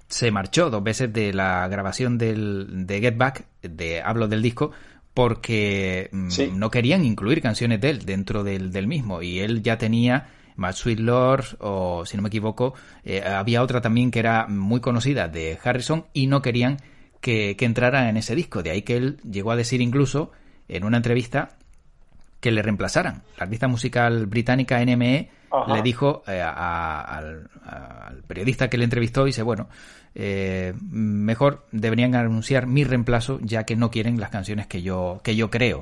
se 0.09 0.31
marchó 0.31 0.71
dos 0.71 0.83
veces 0.83 1.13
de 1.13 1.33
la 1.33 1.69
grabación 1.69 2.17
del, 2.17 2.87
de 2.87 3.01
Get 3.01 3.17
Back, 3.17 3.45
de 3.63 4.01
hablo 4.01 4.27
del 4.27 4.43
disco, 4.43 4.73
porque 5.21 6.09
mm, 6.13 6.59
no 6.59 6.71
querían 6.71 7.05
incluir 7.05 7.43
canciones 7.43 7.79
de 7.79 7.91
él 7.91 8.07
dentro 8.07 8.43
del, 8.43 8.73
del 8.73 8.87
mismo. 8.87 9.21
Y 9.21 9.41
él 9.41 9.63
ya 9.63 9.77
tenía 9.77 10.29
Mad 10.57 10.73
Sweet 10.73 10.99
Lord, 10.99 11.45
o 11.59 12.07
si 12.07 12.17
no 12.17 12.23
me 12.23 12.29
equivoco, 12.29 12.73
eh, 13.05 13.23
había 13.23 13.63
otra 13.63 13.83
también 13.83 14.11
que 14.11 14.19
era 14.19 14.47
muy 14.47 14.81
conocida 14.81 15.29
de 15.29 15.59
Harrison 15.63 16.07
y 16.15 16.27
no 16.27 16.41
querían 16.41 16.79
que, 17.21 17.55
que 17.59 17.67
entrara 17.67 18.09
en 18.09 18.17
ese 18.17 18.35
disco. 18.35 18.63
De 18.63 18.71
ahí 18.71 18.81
que 18.81 18.97
él 18.97 19.19
llegó 19.31 19.51
a 19.51 19.57
decir 19.57 19.83
incluso 19.83 20.33
en 20.69 20.85
una 20.85 20.97
entrevista 20.97 21.59
que 22.41 22.51
le 22.51 22.63
reemplazaran. 22.63 23.23
La 23.37 23.45
artista 23.45 23.69
musical 23.69 24.27
británica 24.27 24.83
NME 24.85 25.31
le 25.69 25.83
dijo 25.83 26.23
eh, 26.27 26.41
al, 26.41 27.49
periodista 28.27 28.71
que 28.71 28.79
le 28.79 28.85
entrevistó, 28.85 29.25
dice, 29.25 29.43
bueno, 29.43 29.69
eh, 30.15 30.75
mejor 30.91 31.67
deberían 31.71 32.15
anunciar 32.15 32.67
mi 32.67 32.85
reemplazo 32.85 33.39
ya 33.43 33.65
que 33.65 33.77
no 33.77 33.91
quieren 33.91 34.19
las 34.21 34.31
canciones 34.31 34.67
que 34.67 34.83
yo, 34.83 35.21
que 35.23 35.37
yo 35.37 35.51
creo. 35.51 35.81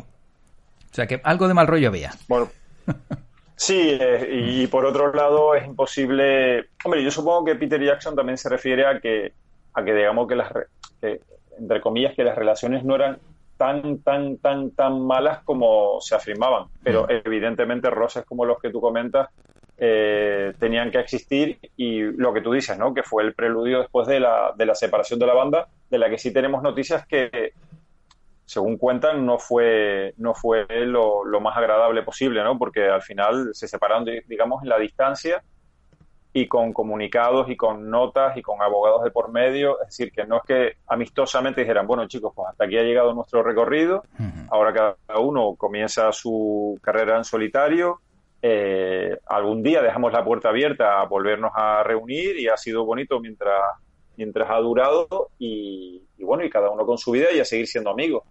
O 0.90 0.94
sea 0.94 1.06
que 1.06 1.20
algo 1.24 1.48
de 1.48 1.54
mal 1.54 1.66
rollo 1.66 1.88
había. 1.88 2.12
Bueno. 2.28 2.48
Sí, 3.60 3.98
eh, 4.00 4.28
y 4.30 4.68
por 4.68 4.86
otro 4.86 5.12
lado 5.12 5.52
es 5.56 5.66
imposible. 5.66 6.68
Hombre, 6.84 7.02
yo 7.02 7.10
supongo 7.10 7.44
que 7.44 7.56
Peter 7.56 7.82
Jackson 7.82 8.14
también 8.14 8.38
se 8.38 8.48
refiere 8.48 8.86
a 8.86 9.00
que, 9.00 9.32
a 9.74 9.84
que 9.84 9.92
digamos 9.92 10.28
que 10.28 10.36
las, 10.36 10.52
que, 11.00 11.20
entre 11.58 11.80
comillas, 11.80 12.14
que 12.14 12.22
las 12.22 12.36
relaciones 12.36 12.84
no 12.84 12.94
eran 12.94 13.18
tan, 13.58 13.98
tan, 13.98 14.38
tan, 14.38 14.70
tan 14.70 15.00
malas 15.06 15.40
como 15.44 16.00
se 16.00 16.14
afirmaban. 16.14 16.68
Pero 16.82 17.02
mm. 17.02 17.06
evidentemente 17.26 17.90
roces 17.90 18.24
como 18.24 18.46
los 18.46 18.58
que 18.58 18.70
tú 18.70 18.80
comentas 18.80 19.28
eh, 19.76 20.54
tenían 20.58 20.90
que 20.90 20.98
existir 20.98 21.58
y 21.76 22.00
lo 22.00 22.32
que 22.32 22.40
tú 22.40 22.52
dices, 22.52 22.78
¿no? 22.78 22.94
Que 22.94 23.02
fue 23.02 23.22
el 23.22 23.34
preludio 23.34 23.80
después 23.80 24.08
de 24.08 24.20
la, 24.20 24.54
de 24.56 24.64
la 24.64 24.74
separación 24.74 25.18
de 25.18 25.26
la 25.26 25.34
banda, 25.34 25.68
de 25.90 25.98
la 25.98 26.08
que 26.08 26.18
sí 26.18 26.32
tenemos 26.32 26.62
noticias 26.62 27.06
que, 27.06 27.52
según 28.44 28.78
cuentan, 28.78 29.26
no 29.26 29.38
fue, 29.38 30.14
no 30.16 30.34
fue 30.34 30.66
lo, 30.86 31.24
lo 31.24 31.40
más 31.40 31.56
agradable 31.56 32.02
posible, 32.02 32.42
¿no? 32.42 32.58
Porque 32.58 32.88
al 32.88 33.02
final 33.02 33.50
se 33.52 33.68
separaron, 33.68 34.06
digamos, 34.26 34.62
en 34.62 34.70
la 34.70 34.78
distancia 34.78 35.42
y 36.40 36.46
con 36.46 36.72
comunicados 36.72 37.50
y 37.50 37.56
con 37.56 37.90
notas 37.90 38.36
y 38.36 38.42
con 38.42 38.62
abogados 38.62 39.02
de 39.02 39.10
por 39.10 39.32
medio. 39.32 39.80
Es 39.80 39.88
decir, 39.88 40.12
que 40.12 40.24
no 40.24 40.36
es 40.36 40.42
que 40.44 40.72
amistosamente 40.86 41.62
dijeran, 41.62 41.86
bueno 41.86 42.06
chicos, 42.06 42.32
pues 42.34 42.48
hasta 42.48 42.64
aquí 42.64 42.78
ha 42.78 42.82
llegado 42.82 43.12
nuestro 43.12 43.42
recorrido, 43.42 44.04
ahora 44.50 44.72
cada 44.72 45.18
uno 45.18 45.56
comienza 45.56 46.12
su 46.12 46.78
carrera 46.80 47.16
en 47.16 47.24
solitario. 47.24 48.00
Eh, 48.40 49.18
algún 49.26 49.64
día 49.64 49.82
dejamos 49.82 50.12
la 50.12 50.24
puerta 50.24 50.50
abierta 50.50 51.00
a 51.00 51.06
volvernos 51.06 51.50
a 51.56 51.82
reunir 51.82 52.38
y 52.38 52.46
ha 52.46 52.56
sido 52.56 52.84
bonito 52.84 53.18
mientras, 53.18 53.60
mientras 54.16 54.48
ha 54.48 54.58
durado 54.58 55.30
y, 55.40 56.00
bueno, 56.20 56.44
y 56.44 56.50
cada 56.50 56.70
uno 56.70 56.86
con 56.86 56.98
su 56.98 57.10
vida 57.10 57.32
y 57.34 57.40
a 57.40 57.44
seguir 57.44 57.66
siendo 57.66 57.90
amigos. 57.90 58.22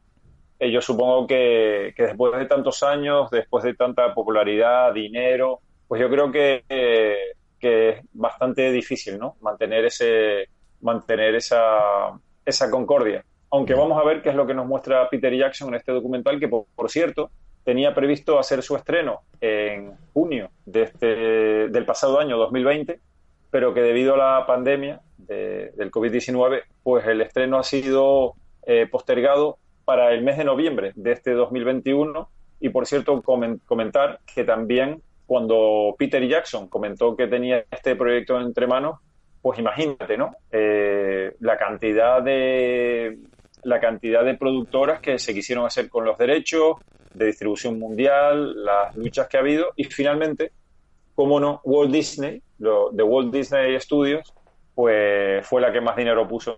Eh, 0.59 0.71
yo 0.71 0.79
supongo 0.79 1.27
que, 1.27 1.93
que, 1.93 2.03
después 2.03 2.39
de 2.39 2.45
tantos 2.45 2.83
años, 2.83 3.29
después 3.31 3.65
de 3.65 3.73
tanta 3.73 4.13
popularidad, 4.13 4.93
dinero, 4.93 5.59
pues 5.87 6.01
yo 6.01 6.09
creo 6.09 6.31
que 6.31 6.63
que 7.59 7.89
es 7.89 8.01
bastante 8.13 8.71
difícil, 8.71 9.17
¿no? 9.17 9.35
Mantener 9.41 9.85
ese, 9.85 10.49
mantener 10.81 11.35
esa, 11.35 12.19
esa 12.45 12.69
concordia. 12.69 13.23
Aunque 13.49 13.73
vamos 13.73 13.99
a 13.99 14.05
ver 14.05 14.21
qué 14.21 14.29
es 14.29 14.35
lo 14.35 14.45
que 14.45 14.53
nos 14.53 14.67
muestra 14.67 15.09
Peter 15.09 15.33
Jackson 15.33 15.69
en 15.69 15.75
este 15.75 15.91
documental, 15.91 16.39
que 16.39 16.49
por, 16.49 16.89
cierto 16.89 17.31
tenía 17.63 17.93
previsto 17.93 18.39
hacer 18.39 18.61
su 18.61 18.75
estreno 18.75 19.21
en 19.41 19.93
junio 20.13 20.49
de 20.65 20.83
este, 20.83 21.07
del 21.69 21.85
pasado 21.85 22.19
año 22.19 22.37
2020, 22.37 22.99
pero 23.49 23.73
que 23.73 23.81
debido 23.81 24.15
a 24.15 24.17
la 24.17 24.45
pandemia 24.45 25.01
del 25.17 25.91
COVID-19, 25.91 26.63
pues 26.83 27.05
el 27.07 27.21
estreno 27.21 27.57
ha 27.57 27.63
sido 27.63 28.35
eh, 28.65 28.87
postergado 28.89 29.57
para 29.85 30.11
el 30.11 30.23
mes 30.23 30.37
de 30.37 30.43
noviembre 30.43 30.91
de 30.95 31.13
este 31.13 31.31
2021. 31.31 32.29
Y 32.59 32.69
por 32.69 32.85
cierto, 32.85 33.21
comentar 33.21 34.19
que 34.33 34.43
también 34.43 35.01
cuando 35.27 35.93
Peter 36.00 36.25
Jackson 36.25 36.67
comentó 36.69 37.15
que 37.15 37.27
tenía 37.27 37.65
este 37.69 37.96
proyecto 37.96 38.39
entre 38.39 38.65
manos, 38.65 39.00
pues 39.41 39.60
imagínate, 39.60 40.17
¿no? 40.17 40.36
Eh, 40.51 41.36
la 41.41 41.57
cantidad 41.57 42.22
de 42.24 43.19
la 43.63 43.79
cantidad 43.81 44.24
de 44.24 44.36
productoras 44.36 45.01
que 45.01 45.19
se 45.19 45.34
quisieron 45.34 45.65
hacer 45.65 45.89
con 45.89 46.05
los 46.05 46.17
derechos 46.17 46.77
de 47.13 47.25
distribución 47.25 47.77
mundial, 47.77 48.63
las 48.63 48.96
luchas 48.96 49.27
que 49.27 49.36
ha 49.36 49.41
habido 49.41 49.74
y 49.75 49.84
finalmente, 49.84 50.51
como 51.13 51.39
no, 51.39 51.60
Walt 51.65 51.91
Disney, 51.91 52.41
lo, 52.60 52.91
de 52.91 53.03
Walt 53.03 53.34
Disney 53.34 53.77
Studios, 53.79 54.34
pues 54.74 55.46
fue 55.46 55.60
la 55.60 55.74
que 55.74 55.81
más 55.81 55.98
dinero 55.98 56.27
puso 56.27 56.57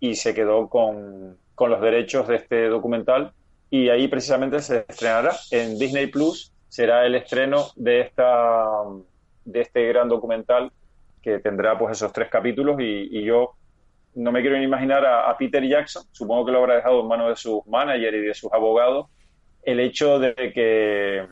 y 0.00 0.16
se 0.16 0.34
quedó 0.34 0.68
con, 0.68 1.36
con 1.54 1.70
los 1.70 1.80
derechos 1.80 2.26
de 2.26 2.36
este 2.36 2.66
documental 2.66 3.32
y 3.70 3.88
ahí 3.88 4.08
precisamente 4.08 4.60
se 4.60 4.84
estrenará 4.88 5.32
en 5.50 5.78
Disney 5.78 6.08
Plus 6.08 6.51
será 6.72 7.04
el 7.04 7.14
estreno 7.14 7.66
de 7.76 8.00
esta 8.00 8.64
de 9.44 9.60
este 9.60 9.86
gran 9.88 10.08
documental 10.08 10.72
que 11.20 11.38
tendrá 11.38 11.78
pues 11.78 11.98
esos 11.98 12.14
tres 12.14 12.30
capítulos 12.30 12.76
y, 12.80 13.22
yo 13.24 13.52
no 14.14 14.32
me 14.32 14.40
quiero 14.40 14.56
ni 14.56 14.64
imaginar 14.64 15.04
a, 15.04 15.36
Peter 15.36 15.62
Jackson, 15.62 16.04
supongo 16.12 16.46
que 16.46 16.52
lo 16.52 16.60
habrá 16.60 16.76
dejado 16.76 17.02
en 17.02 17.08
manos 17.08 17.28
de 17.28 17.36
sus 17.36 17.66
managers 17.66 18.16
y 18.16 18.20
de 18.20 18.32
sus 18.32 18.50
abogados, 18.54 19.08
el 19.62 19.80
hecho 19.80 20.18
de 20.18 20.34
que 20.34 21.26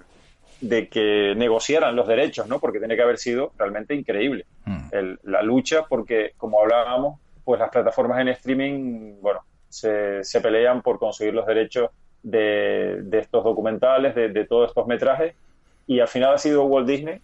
de 0.61 0.89
que 0.89 1.33
negociaran 1.35 1.97
los 1.97 2.07
derechos, 2.07 2.47
¿no? 2.47 2.61
Porque 2.61 2.79
tiene 2.79 2.95
que 2.95 3.03
haber 3.03 3.17
sido 3.17 3.53
realmente 3.57 3.95
increíble 3.95 4.45
mm. 4.67 4.91
la 5.23 5.41
lucha, 5.41 5.87
porque 5.89 6.33
como 6.37 6.61
hablábamos, 6.61 7.19
pues 7.45 7.59
las 7.59 7.71
plataformas 7.71 8.21
en 8.21 8.29
streaming, 8.29 9.23
bueno, 9.23 9.41
se, 9.71 10.23
se 10.23 10.43
pelean 10.43 10.83
por 10.83 10.99
conseguir 10.99 11.33
los 11.33 11.47
derechos 11.47 11.89
de, 12.23 13.03
estos 13.13 13.45
documentales, 13.45 14.15
de, 14.15 14.45
todos 14.45 14.69
estos 14.69 14.87
metrajes, 14.87 15.35
y 15.87 16.01
al 16.01 16.09
final 16.09 16.35
ha 16.35 16.39
sido 16.39 16.65
Walt 16.65 16.89
Disney, 16.89 17.21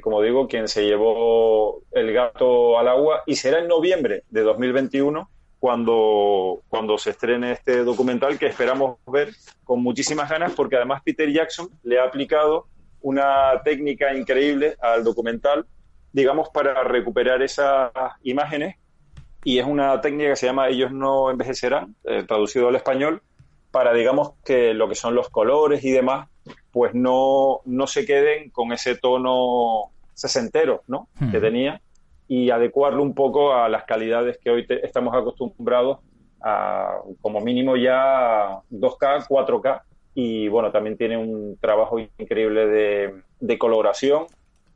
como 0.00 0.22
digo, 0.22 0.46
quien 0.46 0.68
se 0.68 0.84
llevó 0.84 1.82
el 1.92 2.12
gato 2.12 2.78
al 2.78 2.88
agua, 2.88 3.22
y 3.26 3.34
será 3.34 3.58
en 3.58 3.68
noviembre 3.68 4.22
de 4.30 4.42
2021 4.42 5.28
cuando, 5.64 6.60
cuando 6.68 6.98
se 6.98 7.08
estrene 7.08 7.52
este 7.52 7.84
documental 7.84 8.38
que 8.38 8.44
esperamos 8.44 8.98
ver 9.06 9.30
con 9.64 9.82
muchísimas 9.82 10.28
ganas, 10.28 10.52
porque 10.52 10.76
además 10.76 11.00
Peter 11.02 11.32
Jackson 11.32 11.70
le 11.82 11.98
ha 11.98 12.04
aplicado 12.04 12.66
una 13.00 13.62
técnica 13.64 14.14
increíble 14.14 14.76
al 14.80 15.04
documental, 15.04 15.64
digamos, 16.12 16.50
para 16.50 16.84
recuperar 16.84 17.42
esas 17.42 17.90
imágenes, 18.22 18.76
y 19.42 19.58
es 19.58 19.66
una 19.66 20.00
técnica 20.02 20.30
que 20.30 20.36
se 20.36 20.46
llama 20.46 20.68
Ellos 20.68 20.92
no 20.92 21.30
envejecerán, 21.30 21.94
eh, 22.04 22.24
traducido 22.28 22.68
al 22.68 22.76
español, 22.76 23.22
para, 23.74 23.92
digamos, 23.92 24.34
que 24.44 24.72
lo 24.72 24.88
que 24.88 24.94
son 24.94 25.16
los 25.16 25.30
colores 25.30 25.84
y 25.84 25.90
demás, 25.90 26.28
pues 26.70 26.94
no, 26.94 27.60
no 27.64 27.88
se 27.88 28.06
queden 28.06 28.50
con 28.50 28.70
ese 28.70 28.94
tono 28.94 29.90
sesentero, 30.12 30.84
¿no? 30.86 31.08
Hmm. 31.18 31.32
Que 31.32 31.40
tenía 31.40 31.80
y 32.28 32.50
adecuarlo 32.50 33.02
un 33.02 33.16
poco 33.16 33.52
a 33.52 33.68
las 33.68 33.82
calidades 33.82 34.38
que 34.38 34.50
hoy 34.50 34.64
estamos 34.84 35.12
acostumbrados 35.12 35.98
a, 36.40 36.98
como 37.20 37.40
mínimo 37.40 37.76
ya 37.76 38.60
2K, 38.70 39.26
4K 39.26 39.82
y 40.14 40.46
bueno, 40.46 40.70
también 40.70 40.96
tiene 40.96 41.16
un 41.16 41.58
trabajo 41.60 41.98
increíble 41.98 42.68
de, 43.40 43.58
coloración 43.58 44.26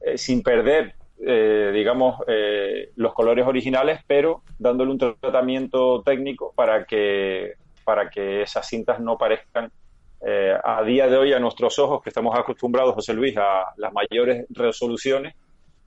eh, 0.01 0.19
sin 0.19 0.43
perder, 0.43 0.97
eh, 1.25 1.71
digamos, 1.73 2.21
eh, 2.27 2.91
los 2.97 3.15
colores 3.15 3.47
originales, 3.47 4.01
pero 4.09 4.43
dándole 4.59 4.91
un 4.91 4.99
tratamiento 4.99 6.03
técnico 6.03 6.53
para 6.57 6.85
que 6.85 7.55
para 7.89 8.11
que 8.11 8.43
esas 8.43 8.69
cintas 8.69 9.01
no 9.01 9.17
parezcan 9.17 9.73
eh, 10.21 10.55
a 10.63 10.83
día 10.83 11.09
de 11.09 11.17
hoy 11.17 11.33
a 11.33 11.39
nuestros 11.39 11.79
ojos, 11.79 12.03
que 12.03 12.11
estamos 12.11 12.39
acostumbrados, 12.39 12.95
José 12.95 13.15
Luis, 13.15 13.35
a 13.39 13.73
las 13.79 13.95
mayores 13.95 14.45
resoluciones, 14.51 15.35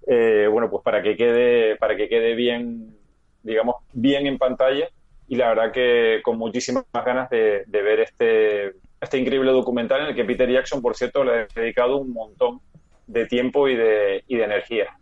eh, 0.07 0.47
bueno, 0.51 0.67
pues 0.67 0.81
para 0.83 1.03
que 1.03 1.15
quede, 1.15 1.75
para 1.75 1.95
que 1.95 2.09
quede 2.09 2.33
bien, 2.33 2.97
digamos, 3.43 3.75
bien 3.93 4.25
en 4.25 4.39
pantalla. 4.39 4.89
Y 5.27 5.35
la 5.35 5.49
verdad 5.49 5.71
que 5.71 6.21
con 6.23 6.39
muchísimas 6.39 6.85
ganas 6.91 7.29
de, 7.29 7.65
ver 7.67 7.99
este, 7.99 8.71
este 8.99 9.19
increíble 9.19 9.51
documental 9.51 10.01
en 10.01 10.07
el 10.07 10.15
que 10.15 10.25
Peter 10.25 10.49
Jackson, 10.49 10.81
por 10.81 10.95
cierto, 10.95 11.23
le 11.23 11.31
ha 11.31 11.47
dedicado 11.53 11.97
un 11.97 12.13
montón 12.13 12.61
de 13.05 13.27
tiempo 13.27 13.67
y 13.67 13.75
de, 13.75 14.23
y 14.27 14.37
de 14.37 14.43
energía. 14.43 14.97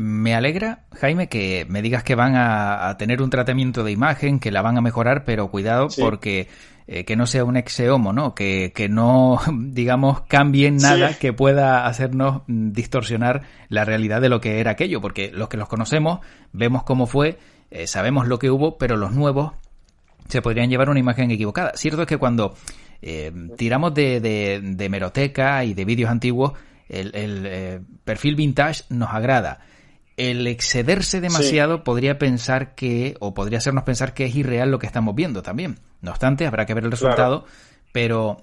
Me 0.00 0.32
alegra, 0.36 0.84
Jaime, 0.92 1.28
que 1.28 1.66
me 1.68 1.82
digas 1.82 2.04
que 2.04 2.14
van 2.14 2.36
a, 2.36 2.96
tener 2.98 3.20
un 3.20 3.30
tratamiento 3.30 3.82
de 3.82 3.90
imagen, 3.90 4.38
que 4.38 4.52
la 4.52 4.62
van 4.62 4.78
a 4.78 4.80
mejorar, 4.80 5.24
pero 5.24 5.50
cuidado 5.50 5.88
porque 5.98 6.46
eh, 6.86 7.04
que 7.04 7.16
no 7.16 7.26
sea 7.26 7.42
un 7.42 7.56
exeomo, 7.56 8.12
¿no? 8.12 8.32
Que, 8.32 8.72
que 8.72 8.88
no, 8.88 9.40
digamos, 9.52 10.20
cambien 10.28 10.76
nada 10.76 11.18
que 11.18 11.32
pueda 11.32 11.84
hacernos 11.84 12.42
distorsionar 12.46 13.42
la 13.68 13.84
realidad 13.84 14.20
de 14.20 14.28
lo 14.28 14.40
que 14.40 14.60
era 14.60 14.70
aquello, 14.70 15.00
porque 15.00 15.32
los 15.32 15.48
que 15.48 15.56
los 15.56 15.68
conocemos 15.68 16.20
vemos 16.52 16.84
cómo 16.84 17.08
fue, 17.08 17.36
eh, 17.72 17.88
sabemos 17.88 18.28
lo 18.28 18.38
que 18.38 18.52
hubo, 18.52 18.78
pero 18.78 18.96
los 18.96 19.10
nuevos 19.10 19.50
se 20.28 20.40
podrían 20.42 20.70
llevar 20.70 20.90
una 20.90 21.00
imagen 21.00 21.32
equivocada. 21.32 21.72
Cierto 21.74 22.02
es 22.02 22.06
que 22.06 22.18
cuando 22.18 22.54
eh, 23.02 23.32
tiramos 23.56 23.94
de, 23.94 24.20
de, 24.20 24.60
de, 24.62 24.88
meroteca 24.88 25.64
y 25.64 25.74
de 25.74 25.84
vídeos 25.84 26.08
antiguos, 26.08 26.52
el, 26.88 27.10
el 27.16 27.80
perfil 28.04 28.36
vintage 28.36 28.84
nos 28.90 29.12
agrada 29.12 29.58
el 30.18 30.46
excederse 30.48 31.20
demasiado 31.20 31.84
podría 31.84 32.18
pensar 32.18 32.74
que, 32.74 33.16
o 33.20 33.34
podría 33.34 33.58
hacernos 33.58 33.84
pensar 33.84 34.14
que 34.14 34.24
es 34.24 34.34
irreal 34.34 34.70
lo 34.70 34.80
que 34.80 34.86
estamos 34.86 35.14
viendo 35.14 35.42
también. 35.42 35.78
No 36.02 36.10
obstante, 36.10 36.46
habrá 36.46 36.66
que 36.66 36.74
ver 36.74 36.84
el 36.84 36.90
resultado, 36.90 37.44
pero 37.92 38.38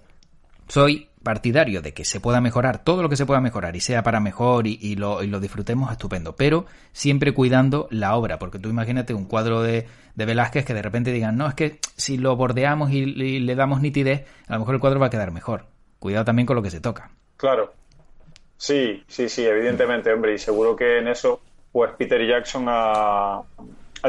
soy 0.70 1.10
partidario 1.22 1.82
de 1.82 1.94
que 1.94 2.06
se 2.06 2.22
pueda 2.22 2.40
mejorar 2.40 2.84
todo 2.84 3.02
lo 3.02 3.10
que 3.10 3.18
se 3.18 3.26
pueda 3.26 3.42
mejorar 3.42 3.76
y 3.76 3.82
sea 3.82 4.04
para 4.04 4.22
mejor 4.22 4.68
y, 4.68 4.96
lo, 4.96 5.20
disfrutemos 5.40 5.92
estupendo, 5.92 6.36
pero 6.38 6.66
siempre 6.94 7.34
cuidando 7.34 7.88
la 7.92 8.16
obra, 8.16 8.40
porque 8.40 8.58
tú 8.58 8.70
imagínate 8.70 9.14
un 9.14 9.26
cuadro 9.26 9.62
de, 9.62 9.86
de 10.16 10.26
Velázquez 10.26 10.64
que 10.64 10.74
de 10.74 10.82
repente 10.82 11.12
digan, 11.12 11.36
no, 11.36 11.48
es 11.48 11.56
que 11.56 11.80
si 11.98 12.18
lo 12.18 12.38
bordeamos 12.38 12.92
y, 12.92 13.00
y 13.00 13.40
le 13.40 13.56
damos 13.56 13.82
nitidez, 13.82 14.26
a 14.48 14.54
lo 14.54 14.60
mejor 14.60 14.76
el 14.76 14.82
cuadro 14.82 15.00
va 15.00 15.08
a 15.08 15.10
quedar 15.10 15.32
mejor. 15.32 15.66
Cuidado 16.00 16.24
también 16.24 16.46
con 16.46 16.56
lo 16.56 16.62
que 16.62 16.72
se 16.72 16.80
toca. 16.80 17.12
Claro. 17.36 17.74
Sí, 18.56 19.04
sí, 19.08 19.28
sí, 19.28 19.46
evidentemente, 19.46 20.14
hombre, 20.14 20.36
y 20.36 20.38
seguro 20.38 20.76
que 20.76 21.00
en 21.00 21.10
eso 21.10 21.42
pues 21.76 21.92
Peter 21.98 22.26
Jackson 22.26 22.68
ha, 22.70 23.42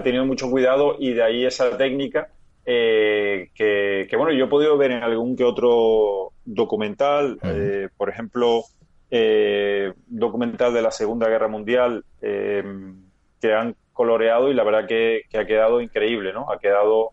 tenido 0.04 0.24
mucho 0.24 0.48
cuidado 0.48 0.94
y 1.00 1.14
de 1.14 1.24
ahí 1.24 1.44
esa 1.44 1.76
técnica 1.76 2.28
eh, 2.64 3.50
que, 3.56 4.08
bueno, 4.16 4.30
yo 4.30 4.44
he 4.44 4.48
podido 4.48 4.76
ver 4.78 4.92
en 4.92 5.02
algún 5.02 5.34
que 5.34 5.42
otro 5.42 6.30
documental, 6.44 7.40
eh, 7.42 7.88
por 7.96 8.08
ejemplo, 8.08 8.62
eh, 9.10 9.92
documental 10.06 10.74
de 10.74 10.82
la 10.82 10.92
Segunda 10.92 11.28
Guerra 11.28 11.48
Mundial 11.48 12.04
que 12.20 13.52
han 13.52 13.74
coloreado 13.92 14.48
y 14.48 14.54
la 14.54 14.62
verdad 14.62 14.86
que, 14.86 15.22
que, 15.28 15.36
ha 15.36 15.44
quedado 15.44 15.80
increíble, 15.80 16.32
¿no? 16.32 16.48
Ha 16.52 16.60
quedado 16.60 17.10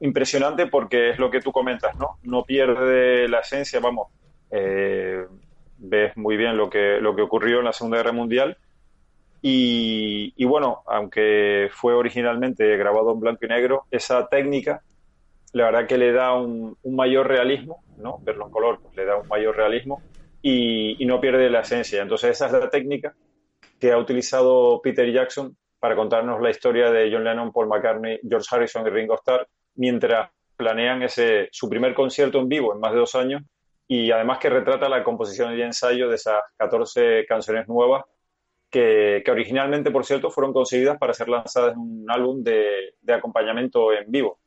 impresionante 0.00 0.66
porque 0.66 1.10
es 1.10 1.20
lo 1.20 1.30
que 1.30 1.40
tú 1.40 1.52
comentas, 1.52 1.96
¿no? 1.96 2.18
No 2.24 2.42
pierde 2.42 3.28
la 3.28 3.38
esencia, 3.38 3.78
vamos, 3.78 4.08
ves 4.50 6.16
muy 6.16 6.36
bien 6.36 6.56
lo 6.56 6.70
que, 6.70 7.00
lo 7.00 7.14
que 7.14 7.22
ocurrió 7.22 7.60
en 7.60 7.66
la 7.66 7.72
Segunda 7.72 7.98
Guerra 7.98 8.10
Mundial 8.10 8.58
y, 9.48 10.44
bueno, 10.44 10.82
aunque 10.86 11.68
fue 11.70 11.94
originalmente 11.94 12.76
grabado 12.76 13.12
en 13.12 13.20
blanco 13.20 13.44
y 13.44 13.48
negro, 13.48 13.84
esa 13.92 14.26
técnica, 14.26 14.82
la 15.52 15.66
verdad 15.66 15.86
que 15.86 15.98
le 15.98 16.10
da 16.10 16.34
un, 16.34 16.76
mayor 16.84 17.28
realismo, 17.28 17.84
¿no? 17.96 18.18
Verlo 18.22 18.46
en 18.46 18.50
color, 18.50 18.80
pues 18.82 18.96
le 18.96 19.04
da 19.04 19.18
un 19.18 19.28
mayor 19.28 19.56
realismo 19.56 20.02
y, 20.42 20.98
no 21.06 21.20
pierde 21.20 21.48
la 21.48 21.60
esencia. 21.60 22.02
Entonces 22.02 22.30
esa 22.32 22.46
es 22.46 22.52
la 22.54 22.68
técnica 22.68 23.14
que 23.78 23.92
ha 23.92 23.98
utilizado 23.98 24.80
Peter 24.82 25.08
Jackson 25.12 25.56
para 25.78 25.94
contarnos 25.94 26.40
la 26.40 26.50
historia 26.50 26.90
de 26.90 27.08
John 27.12 27.22
Lennon, 27.22 27.52
Paul 27.52 27.68
McCartney, 27.68 28.18
George 28.28 28.48
Harrison 28.50 28.84
y 28.84 28.90
Ringo 28.90 29.14
Starr 29.14 29.46
mientras 29.76 30.28
planean 30.56 31.04
ese, 31.04 31.50
su 31.52 31.68
primer 31.68 31.94
concierto 31.94 32.40
en 32.40 32.48
vivo 32.48 32.74
en 32.74 32.80
más 32.80 32.92
de 32.92 32.98
dos 32.98 33.14
años 33.14 33.42
y 33.86 34.10
además 34.10 34.38
que 34.38 34.50
retrata 34.50 34.88
la 34.88 35.04
composición 35.04 35.56
y 35.56 35.62
ensayo 35.62 36.08
de 36.08 36.16
esas 36.16 36.40
14 36.56 37.26
canciones 37.28 37.68
nuevas 37.68 38.06
que, 38.70 39.22
originalmente, 39.30 39.90
por 39.90 40.04
cierto, 40.04 40.30
fueron 40.30 40.52
conseguidas 40.52 40.98
para 40.98 41.14
ser 41.14 41.28
lanzadas 41.28 41.74
en 41.74 41.80
un 41.80 42.10
álbum 42.10 42.42
de, 42.42 42.94
acompañamiento 43.08 43.92
en 43.92 44.10
vivo. 44.10 44.38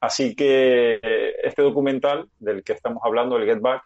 Así 0.00 0.34
que 0.34 1.00
eh, 1.02 1.34
este 1.42 1.62
documental 1.62 2.28
del 2.38 2.62
que 2.62 2.72
estamos 2.74 3.02
hablando, 3.04 3.36
el 3.36 3.46
Get 3.46 3.60
Back, 3.60 3.84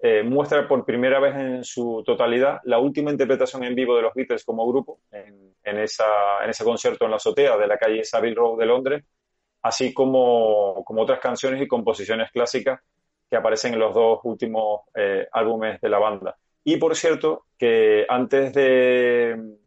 eh, 0.00 0.22
muestra 0.22 0.68
por 0.68 0.84
primera 0.84 1.18
vez 1.18 1.34
en 1.34 1.64
su 1.64 2.02
totalidad 2.04 2.60
la 2.64 2.78
última 2.78 3.10
interpretación 3.10 3.64
en 3.64 3.74
vivo 3.74 3.96
de 3.96 4.02
los 4.02 4.12
Beatles 4.12 4.44
como 4.44 4.68
grupo 4.68 5.00
en, 5.10 5.78
esa, 5.78 6.04
en 6.42 6.50
ese 6.50 6.62
concierto 6.62 7.04
en 7.04 7.12
la 7.12 7.16
azotea 7.16 7.56
de 7.56 7.66
la 7.66 7.78
calle 7.78 8.04
Savile 8.04 8.34
Row 8.34 8.54
de 8.58 8.66
Londres, 8.66 9.04
así 9.62 9.94
como, 9.94 10.84
como 10.84 11.02
otras 11.02 11.20
canciones 11.20 11.62
y 11.62 11.68
composiciones 11.68 12.30
clásicas 12.32 12.80
que 13.30 13.36
aparecen 13.36 13.72
en 13.72 13.80
los 13.80 13.94
dos 13.94 14.20
últimos 14.24 14.82
eh, 14.94 15.26
álbumes 15.32 15.80
de 15.80 15.88
la 15.88 15.98
banda. 15.98 16.36
Y 16.64 16.78
por 16.78 16.96
cierto, 16.96 17.44
que 17.58 18.06
antes 18.08 18.54
del 18.54 19.58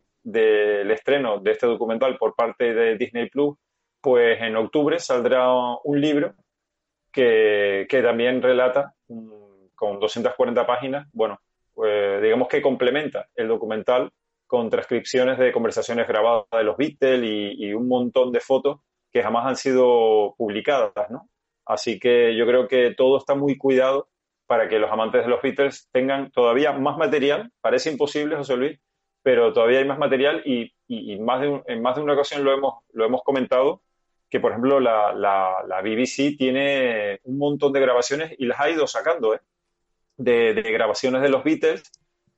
estreno 0.92 1.40
de 1.40 1.52
este 1.52 1.68
documental 1.68 2.18
por 2.18 2.36
parte 2.36 2.74
de 2.74 2.98
Disney 2.98 3.30
Plus, 3.30 3.56
pues 4.02 4.42
en 4.42 4.56
octubre 4.56 4.98
saldrá 5.00 5.48
un 5.84 6.02
libro 6.02 6.34
que, 7.12 7.88
también 8.04 8.42
relata 8.42 8.94
con 9.76 10.00
240 10.00 10.66
páginas, 10.66 11.08
bueno, 11.14 11.40
pues 11.74 12.22
digamos 12.22 12.48
que 12.48 12.62
complementa 12.62 13.28
el 13.36 13.48
documental 13.48 14.12
con 14.48 14.70
transcripciones 14.70 15.38
de 15.38 15.52
conversaciones 15.52 16.08
grabadas 16.08 16.46
de 16.52 16.64
los 16.64 16.78
Beatles 16.78 17.24
y, 17.24 17.66
y, 17.66 17.74
un 17.74 17.88
montón 17.88 18.32
de 18.32 18.40
fotos 18.40 18.80
que 19.12 19.22
jamás 19.22 19.46
han 19.46 19.56
sido 19.56 20.34
publicadas, 20.38 21.10
¿no? 21.10 21.30
Así 21.66 22.00
que 22.00 22.36
yo 22.36 22.48
creo 22.48 22.68
que 22.68 22.94
todo 22.96 23.18
está 23.18 23.36
muy 23.36 23.58
cuidado 23.58 24.10
para 24.48 24.70
que 24.70 24.80
los 24.80 24.92
amantes 24.92 25.24
de 25.24 25.30
los 25.30 25.42
Beatles 25.42 25.90
tengan 25.92 26.32
todavía 26.32 26.72
más 26.72 26.98
material. 26.98 27.52
Parece 27.62 27.92
imposible, 27.92 28.38
José 28.38 28.56
Luis, 28.56 28.80
pero 29.22 29.54
todavía 29.54 29.80
hay 29.80 29.86
más 29.86 30.00
material 30.00 30.42
y, 30.46 30.74
más 31.20 31.42
de 31.42 31.62
en 31.68 31.82
más 31.82 31.98
de 31.98 32.02
una 32.02 32.14
ocasión 32.14 32.46
lo 32.46 32.54
hemos, 32.54 32.76
lo 32.94 33.06
hemos 33.06 33.24
comentado, 33.24 33.82
que 34.30 34.40
por 34.40 34.52
ejemplo 34.52 34.80
la, 34.80 35.14
la, 35.14 35.82
BBC 35.82 36.38
tiene 36.38 37.20
un 37.24 37.38
montón 37.38 37.74
de 37.74 37.82
grabaciones 37.82 38.34
y 38.38 38.46
las 38.46 38.60
ha 38.62 38.70
ido 38.70 38.88
sacando, 38.88 39.36
¿eh? 39.36 39.42
de, 40.16 40.54
grabaciones 40.54 41.22
de 41.22 41.30
los 41.30 41.44
Beatles 41.44 41.92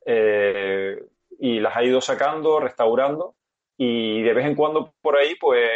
eh, 0.06 1.00
y 1.40 1.60
las 1.60 1.78
ha 1.78 1.84
ido 1.84 2.02
sacando, 2.02 2.60
restaurando 2.60 3.36
y 3.78 4.24
de 4.24 4.34
vez 4.34 4.46
en 4.48 4.56
cuando 4.56 4.94
por 5.02 5.16
ahí 5.16 5.36
pues 5.36 5.70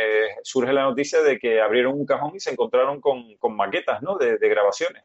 surge 0.43 0.73
la 0.73 0.83
noticia 0.83 1.21
de 1.21 1.37
que 1.37 1.61
abrieron 1.61 1.93
un 1.93 2.05
cajón 2.05 2.35
y 2.35 2.39
se 2.39 2.51
encontraron 2.51 2.99
con, 2.99 3.37
maquetas 3.55 4.01
¿no? 4.01 4.17
de, 4.17 4.37
de 4.37 4.49
grabaciones. 4.49 5.03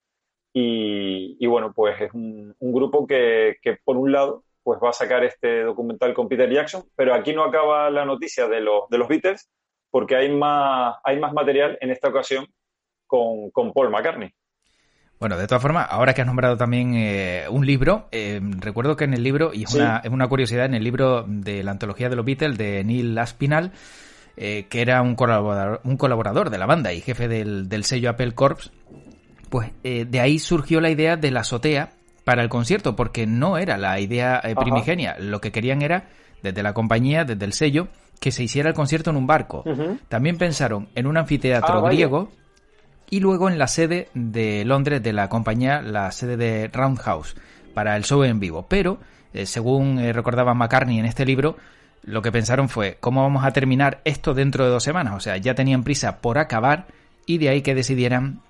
Y, 0.53 1.47
bueno, 1.47 1.73
pues 1.75 2.01
es 2.01 2.13
un, 2.15 2.55
grupo 2.61 3.07
que, 3.07 3.57
por 3.85 3.97
un 3.97 4.13
lado 4.13 4.45
pues 4.63 4.81
va 4.85 4.91
a 4.91 4.93
sacar 4.93 5.25
este 5.25 5.63
documental 5.63 6.13
con 6.13 6.29
Peter 6.29 6.51
Jackson, 6.51 6.83
pero 6.95 7.15
aquí 7.15 7.33
no 7.33 7.43
acaba 7.43 7.89
la 7.89 8.05
noticia 8.05 8.49
de 8.49 8.61
los, 8.61 8.89
de 8.91 8.99
los 8.99 9.09
Beatles 9.09 9.49
porque 9.91 10.17
hay 10.17 10.31
más, 10.31 10.97
hay 11.05 11.19
más 11.19 11.33
material 11.33 11.79
en 11.81 11.91
esta 11.91 12.09
ocasión 12.09 12.47
con, 13.07 13.51
Paul 13.73 13.91
McCartney. 13.91 14.33
Bueno, 15.19 15.37
de 15.37 15.47
todas 15.47 15.63
formas, 15.63 15.89
ahora 15.91 16.15
que 16.15 16.21
has 16.21 16.27
nombrado 16.27 16.57
también 16.57 16.95
eh, 16.95 17.47
un 17.51 17.67
libro, 17.67 18.09
eh, 18.13 18.41
recuerdo 18.59 18.97
que 18.97 19.05
en 19.05 19.15
el 19.15 19.23
libro, 19.23 19.53
y 19.53 19.65
es, 19.65 19.75
una, 19.75 19.99
es, 20.05 20.11
una, 20.11 20.29
curiosidad, 20.29 20.67
en 20.67 20.75
el 20.75 20.85
libro 20.85 21.25
de 21.27 21.65
la 21.65 21.73
antología 21.73 22.09
de 22.09 22.17
los 22.17 22.25
Beatles 22.25 22.57
de 22.57 22.85
Neil 22.85 23.19
Aspinall, 23.19 23.73
eh, 24.37 24.67
que 24.69 24.81
era 24.81 25.03
un 25.03 25.17
colaborador, 25.17 25.81
un 25.83 25.97
colaborador 25.97 26.51
de 26.51 26.59
la 26.59 26.67
banda 26.67 26.93
y 26.93 27.01
jefe 27.01 27.27
del, 27.27 27.69
del 27.69 27.83
sello 27.83 28.11
Apple 28.11 28.33
Corps, 28.35 28.71
pues 29.51 29.71
eh, 29.85 30.07
de 30.09 30.21
ahí 30.21 30.39
surgió 30.39 30.81
la 30.81 30.91
idea 30.91 31.17
de 31.17 31.31
la 31.31 31.41
azotea 31.41 31.91
para 32.25 32.43
el 32.43 32.49
concierto, 32.49 32.95
porque 32.95 33.27
no 33.27 33.59
era 33.59 33.79
la 33.79 33.99
idea 34.01 34.41
eh, 34.45 34.55
primigenia. 34.55 35.17
Lo 35.19 35.41
que 35.41 35.53
querían 35.53 35.83
era, 35.83 36.09
desde 36.43 36.63
la 36.63 36.75
compañía, 36.75 37.25
desde 37.25 37.45
el 37.45 37.53
sello, 37.53 37.89
que 38.21 38.33
se 38.33 38.43
hiciera 38.43 38.69
el 38.69 38.75
concierto 38.75 39.11
en 39.11 39.17
un 39.17 39.27
barco. 39.27 39.65
También 40.09 40.37
pensaron 40.37 40.89
en 40.95 41.07
un 41.07 41.17
anfiteatro 41.17 41.79
ah, 41.79 41.89
griego 41.89 42.31
y 43.09 43.21
luego 43.21 43.49
en 43.49 43.59
la 43.59 43.69
sede 43.69 44.09
de 44.13 44.65
Londres 44.65 45.03
de 45.03 45.13
la 45.13 45.29
compañía, 45.29 45.81
la 45.81 46.11
sede 46.11 46.37
de 46.37 46.69
Roundhouse, 46.69 47.37
para 47.75 47.97
el 47.97 48.05
show 48.05 48.25
en 48.25 48.41
vivo. 48.41 48.67
Pero, 48.69 48.99
eh, 49.33 49.47
según 49.47 49.99
recordaba 50.13 50.53
McCartney 50.53 50.99
en 50.99 51.07
este 51.07 51.25
libro, 51.25 51.57
lo 52.03 52.23
que 52.23 52.33
pensaron 52.33 52.69
fue, 52.69 52.99
¿cómo 53.01 53.23
vamos 53.23 53.45
a 53.45 53.53
terminar 53.53 54.01
esto 54.05 54.35
dentro 54.35 54.65
de 54.65 54.71
dos 54.71 54.83
semanas? 54.83 55.15
O 55.15 55.21
sea, 55.21 55.37
ya 55.37 55.55
tenían 55.55 55.85
prisa 55.85 56.21
por 56.21 56.39
acabar 56.39 56.87
y 57.25 57.39
de 57.39 57.51
ahí 57.51 57.63
que 57.63 57.75
decidieran 57.75 58.43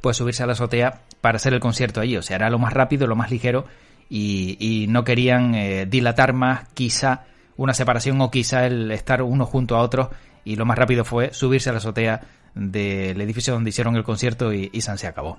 pues 0.00 0.16
subirse 0.16 0.42
a 0.42 0.46
la 0.46 0.52
azotea 0.52 1.02
para 1.20 1.36
hacer 1.36 1.52
el 1.52 1.60
concierto 1.60 2.00
allí. 2.00 2.16
O 2.16 2.22
sea, 2.22 2.36
era 2.36 2.50
lo 2.50 2.58
más 2.58 2.72
rápido, 2.72 3.06
lo 3.06 3.16
más 3.16 3.30
ligero 3.30 3.66
y, 4.08 4.86
no 4.88 5.04
querían 5.04 5.54
eh, 5.54 5.86
dilatar 5.86 6.32
más 6.32 6.68
quizá 6.74 7.26
una 7.56 7.74
separación 7.74 8.20
o 8.20 8.30
quizá 8.30 8.66
el 8.66 8.90
estar 8.90 9.22
uno 9.22 9.46
junto 9.46 9.76
a 9.76 9.82
otro 9.82 10.10
y 10.44 10.56
lo 10.56 10.64
más 10.64 10.78
rápido 10.78 11.04
fue 11.04 11.32
subirse 11.32 11.70
a 11.70 11.72
la 11.72 11.78
azotea 11.78 12.20
del 12.54 13.20
edificio 13.20 13.54
donde 13.54 13.70
hicieron 13.70 13.96
el 13.96 14.02
concierto 14.02 14.52
y, 14.52 14.70
y 14.72 14.80
San 14.80 14.98
se 14.98 15.06
acabó. 15.06 15.38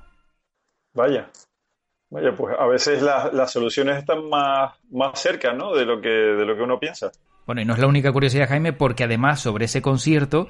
Vaya. 0.94 1.30
Vaya, 2.10 2.36
pues 2.36 2.54
a 2.60 2.68
veces 2.68 3.02
las 3.02 3.52
soluciones 3.52 3.98
están 3.98 4.28
más, 4.30 4.74
más 4.92 5.18
cerca, 5.20 5.54
¿no? 5.54 5.74
De 5.74 5.86
lo 5.86 6.02
que, 6.02 6.10
de 6.10 6.46
lo 6.46 6.58
que 6.58 6.62
uno 6.62 6.78
piensa. 6.78 7.10
Bueno, 7.46 7.62
y 7.62 7.66
no 7.66 7.74
es 7.74 7.80
la 7.80 7.88
única 7.88 8.12
curiosidad, 8.12 8.50
Jaime, 8.50 8.74
porque 8.74 9.06
además 9.06 9.40
sobre 9.40 9.66
ese 9.66 9.82
concierto, 9.82 10.50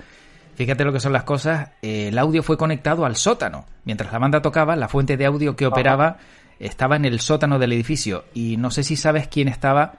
fíjate 0.56 0.84
lo 0.84 0.94
que 0.94 1.00
son 1.00 1.14
las 1.14 1.24
cosas, 1.24 1.72
eh, 1.82 2.10
el 2.10 2.18
audio 2.18 2.44
fue 2.44 2.58
conectado 2.58 3.06
al 3.06 3.16
sótano. 3.16 3.66
Mientras 3.86 4.12
la 4.12 4.20
banda 4.20 4.42
tocaba, 4.42 4.76
la 4.76 4.88
fuente 4.88 5.18
de 5.18 5.26
audio 5.26 5.56
que 5.56 5.66
operaba 5.66 6.18
estaba 6.60 6.96
en 6.96 7.06
el 7.06 7.20
sótano 7.20 7.60
del 7.60 7.74
edificio. 7.74 8.26
Y 8.34 8.58
no 8.58 8.72
sé 8.72 8.84
si 8.84 8.96
sabes 8.96 9.28
quién 9.28 9.48
estaba 9.48 9.94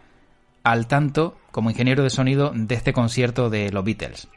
al 0.65 0.87
tanto 0.87 1.37
como 1.51 1.71
ingeniero 1.71 2.03
de 2.03 2.11
sonido 2.11 2.53
de 2.55 2.75
este 2.75 2.93
concierto 2.93 3.51
de 3.51 3.71
los 3.71 3.85
Beatles. 3.85 4.29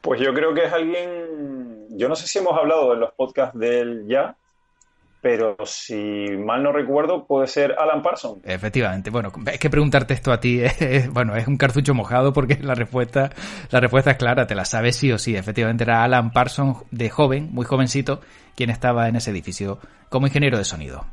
Pues 0.00 0.20
yo 0.20 0.34
creo 0.34 0.52
que 0.52 0.64
es 0.64 0.72
alguien, 0.72 1.86
yo 1.96 2.08
no 2.08 2.16
sé 2.16 2.26
si 2.26 2.38
hemos 2.38 2.58
hablado 2.58 2.92
en 2.92 3.00
los 3.00 3.12
podcasts 3.12 3.58
del 3.58 4.06
ya, 4.06 4.36
pero 5.24 5.56
si 5.64 6.36
mal 6.36 6.62
no 6.62 6.70
recuerdo, 6.70 7.26
puede 7.26 7.46
ser 7.46 7.74
Alan 7.78 8.02
Parsons. 8.02 8.42
Efectivamente, 8.44 9.08
bueno, 9.08 9.32
es 9.50 9.58
que 9.58 9.70
preguntarte 9.70 10.12
esto 10.12 10.30
a 10.32 10.38
ti, 10.38 10.60
es, 10.62 11.10
bueno, 11.10 11.34
es 11.34 11.48
un 11.48 11.56
cartucho 11.56 11.94
mojado 11.94 12.34
porque 12.34 12.58
la 12.60 12.74
respuesta, 12.74 13.30
la 13.70 13.80
respuesta 13.80 14.10
es 14.10 14.16
clara, 14.18 14.46
te 14.46 14.54
la 14.54 14.66
sabes 14.66 14.96
sí 14.96 15.10
o 15.12 15.18
sí. 15.18 15.34
Efectivamente 15.34 15.84
era 15.84 16.04
Alan 16.04 16.30
Parsons 16.30 16.76
de 16.90 17.08
joven, 17.08 17.48
muy 17.52 17.64
jovencito, 17.64 18.20
quien 18.54 18.68
estaba 18.68 19.08
en 19.08 19.16
ese 19.16 19.30
edificio 19.30 19.78
como 20.10 20.26
ingeniero 20.26 20.58
de 20.58 20.64
sonido. 20.66 21.06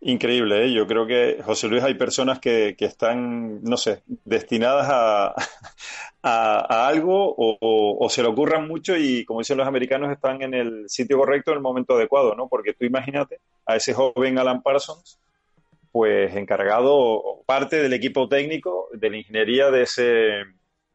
Increíble, 0.00 0.66
¿eh? 0.66 0.72
yo 0.72 0.86
creo 0.86 1.06
que, 1.06 1.40
José 1.44 1.68
Luis, 1.68 1.82
hay 1.82 1.94
personas 1.94 2.38
que, 2.38 2.76
que 2.78 2.84
están, 2.84 3.62
no 3.62 3.76
sé, 3.76 4.02
destinadas 4.24 4.86
a, 4.90 5.34
a, 6.22 6.86
algo 6.86 7.34
o, 7.36 8.08
se 8.10 8.22
le 8.22 8.28
ocurran 8.28 8.68
mucho 8.68 8.96
y, 8.96 9.24
como 9.24 9.40
dicen 9.40 9.56
los 9.56 9.66
americanos, 9.66 10.12
están 10.12 10.42
en 10.42 10.54
el 10.54 10.88
sitio 10.88 11.18
correcto 11.18 11.50
en 11.50 11.58
el 11.58 11.62
momento 11.62 11.94
adecuado, 11.94 12.34
¿no? 12.34 12.48
Porque 12.48 12.74
tú 12.74 12.84
imagínate 12.84 13.40
a 13.64 13.76
ese 13.76 13.94
joven 13.94 14.38
Alan 14.38 14.62
Parsons, 14.62 15.18
pues 15.92 16.34
encargado, 16.36 17.42
parte 17.46 17.76
del 17.76 17.94
equipo 17.94 18.28
técnico 18.28 18.88
de 18.92 19.10
la 19.10 19.16
ingeniería 19.16 19.70
de, 19.70 19.82
ese, 19.82 20.44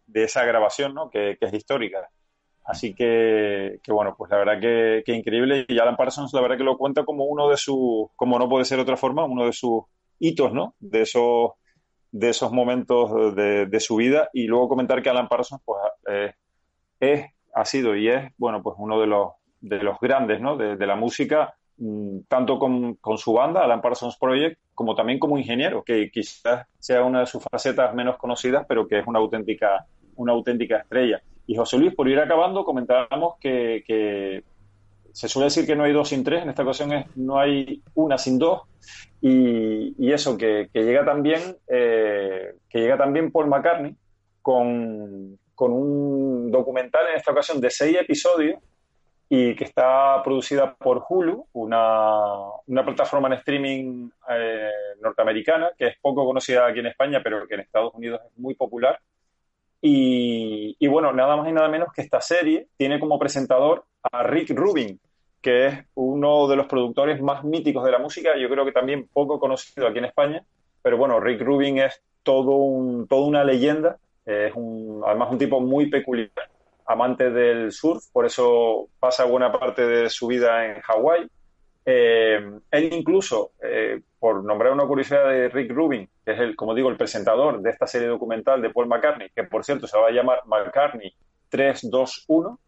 de 0.06 0.24
esa 0.24 0.46
grabación, 0.46 0.94
¿no? 0.94 1.10
Que, 1.10 1.38
es 1.40 1.54
histórica. 1.54 2.08
Así 2.64 2.94
que, 2.94 3.80
bueno, 3.88 4.16
pues 4.18 4.32
la 4.32 4.38
verdad 4.38 4.60
que, 4.60 5.04
que, 5.06 5.14
increíble. 5.14 5.66
Y 5.68 5.80
Alan 5.80 5.98
Parsons, 5.98 6.34
la 6.34 6.42
verdad 6.42 6.58
que 6.58 6.64
lo 6.64 6.78
cuenta 6.78 7.04
como 7.04 7.26
uno 7.26 7.50
de 7.50 7.58
sus, 7.58 8.08
como 8.16 8.38
no 8.38 8.48
puede 8.48 8.66
ser 8.66 8.78
de 8.78 8.84
otra 8.84 8.98
forma, 8.98 9.26
uno 9.26 9.46
de 9.46 9.54
sus 9.54 9.84
hitos, 10.20 10.54
¿no? 10.54 10.76
De 10.80 11.02
esos 11.02 11.52
de 12.12 12.30
esos 12.30 12.52
momentos 12.52 13.36
de, 13.36 13.80
su 13.80 13.96
vida 13.96 14.30
y 14.34 14.46
luego 14.46 14.68
comentar 14.68 15.02
que 15.02 15.10
Alan 15.10 15.30
Parsons 15.30 15.62
pues, 15.64 15.80
eh, 16.10 16.34
es, 17.00 17.26
ha 17.54 17.66
sido 17.66 17.96
y 17.96 18.10
es 18.10 18.32
bueno 18.38 18.62
pues 18.62 18.76
uno 18.78 19.00
de 19.00 19.08
los, 19.08 19.32
de 19.62 19.82
los 19.82 19.98
grandes 20.00 20.42
¿no? 20.42 20.58
de, 20.58 20.86
la 20.86 20.96
música, 20.96 21.56
mm, 21.78 22.22
tanto 22.28 22.60
con, 22.60 22.98
su 23.18 23.34
banda, 23.34 23.64
Alan 23.64 23.82
Parsons 23.82 24.18
Project, 24.18 24.60
como 24.74 24.94
también 24.94 25.20
como 25.20 25.38
ingeniero, 25.38 25.84
que 25.84 26.12
quizás 26.12 26.68
sea 26.80 27.04
una 27.04 27.22
de 27.22 27.28
sus 27.28 27.44
facetas 27.44 27.94
menos 27.96 28.18
conocidas, 28.18 28.66
pero 28.68 28.88
que 28.88 29.00
es 29.00 29.08
una 29.08 29.20
auténtica, 29.20 29.86
una 30.16 30.34
auténtica 30.34 30.78
estrella. 30.78 31.22
Y 31.48 31.56
José 31.56 31.78
Luis, 31.78 31.94
por 31.96 32.08
ir 32.08 32.20
acabando, 32.20 32.64
comentábamos 32.64 33.38
que, 33.40 34.44
se 35.12 35.28
suele 35.28 35.46
decir 35.46 35.66
que 35.66 35.76
no 35.76 35.84
hay 35.84 35.92
dos 35.92 36.10
sin 36.10 36.24
tres, 36.24 36.44
en 36.44 36.50
esta 36.50 36.64
ocasión 36.64 36.94
es 36.94 37.06
no 37.18 37.40
hay 37.40 37.82
una 37.96 38.18
sin 38.18 38.40
dos, 38.40 38.62
y, 39.22 40.12
eso, 40.12 40.38
que, 40.38 40.70
llega 40.74 41.06
también, 41.06 41.58
eh, 41.68 42.56
que 42.70 42.80
llega 42.80 42.98
también 42.98 43.32
Paul 43.32 43.48
McCartney 43.48 43.96
con, 44.42 45.38
un 45.58 46.52
documental, 46.52 47.08
en 47.12 47.18
esta 47.18 47.32
ocasión 47.32 47.62
de 47.62 47.70
seis 47.70 47.98
episodios, 48.00 48.60
y 49.30 49.56
que 49.56 49.64
está 49.64 50.22
producida 50.24 50.74
por 50.76 51.06
Hulu, 51.08 51.48
una, 51.54 52.84
plataforma 52.84 53.28
en 53.30 53.34
streaming 53.36 54.10
eh, 54.30 54.70
norteamericana, 55.02 55.72
que 55.78 55.88
es 55.88 55.98
poco 56.02 56.26
conocida 56.26 56.68
aquí 56.68 56.80
en 56.80 56.88
España, 56.88 57.22
pero 57.24 57.48
que 57.48 57.54
en 57.54 57.62
Estados 57.62 57.94
Unidos 57.94 58.20
es 58.26 58.38
muy 58.38 58.56
popular. 58.56 59.00
Y, 59.82 60.88
bueno, 60.88 61.12
nada 61.12 61.36
más 61.36 61.50
y 61.50 61.52
nada 61.52 61.68
menos 61.68 61.92
que 61.94 62.02
esta 62.02 62.22
serie 62.22 62.68
tiene 62.78 63.00
como 63.00 63.18
presentador 63.18 63.86
a 64.12 64.24
Rick 64.24 64.52
Rubin, 64.52 65.00
que 65.42 65.66
es 65.68 65.86
uno 65.96 66.48
de 66.48 66.56
los 66.56 66.68
productores 66.68 67.20
más 67.22 67.44
míticos 67.44 67.84
de 67.84 67.92
la 67.92 67.98
música, 67.98 68.38
yo 68.38 68.48
creo 68.48 68.64
que 68.64 68.72
también 68.72 69.08
poco 69.12 69.40
conocido 69.40 69.88
aquí 69.88 69.98
en 69.98 70.06
España, 70.06 70.44
pero 70.84 70.98
bueno, 70.98 71.20
Rick 71.20 71.42
Rubin 71.42 71.80
es 71.80 72.00
todo 72.22 72.58
un, 72.58 73.08
toda 73.08 73.26
una 73.26 73.44
leyenda, 73.44 73.98
es 74.26 74.54
un, 74.56 75.02
además 75.06 75.32
un 75.32 75.40
tipo 75.40 75.60
muy 75.60 75.90
peculiar, 75.90 76.32
amante 76.86 77.32
del 77.32 77.72
surf, 77.72 78.04
por 78.12 78.26
eso 78.26 78.88
pasa 79.00 79.26
buena 79.26 79.52
parte 79.52 79.86
de 79.86 80.10
su 80.10 80.28
vida 80.28 80.66
en 80.68 80.82
Hawái. 80.82 81.28
Eh, 81.86 82.40
él 82.70 82.94
incluso, 82.94 83.52
eh, 83.64 84.02
por 84.20 84.44
nombrar 84.44 84.72
una 84.72 84.86
curiosidad 84.86 85.30
de 85.30 85.50
Rick 85.50 85.72
Rubin, 85.72 86.08
que 86.24 86.32
es 86.32 86.40
el, 86.40 86.56
como 86.56 86.76
digo, 86.76 86.90
el 86.90 86.98
presentador 86.98 87.62
de 87.62 87.70
esta 87.70 87.88
serie 87.88 88.08
documental 88.08 88.62
de 88.62 88.70
Paul 88.70 88.88
McCartney, 88.88 89.30
que 89.36 89.44
por 89.44 89.66
cierto 89.66 89.88
se 89.88 89.98
va 89.98 90.08
a 90.08 90.12
llamar 90.12 90.42
McCartney 90.46 91.14
321, 91.50 92.60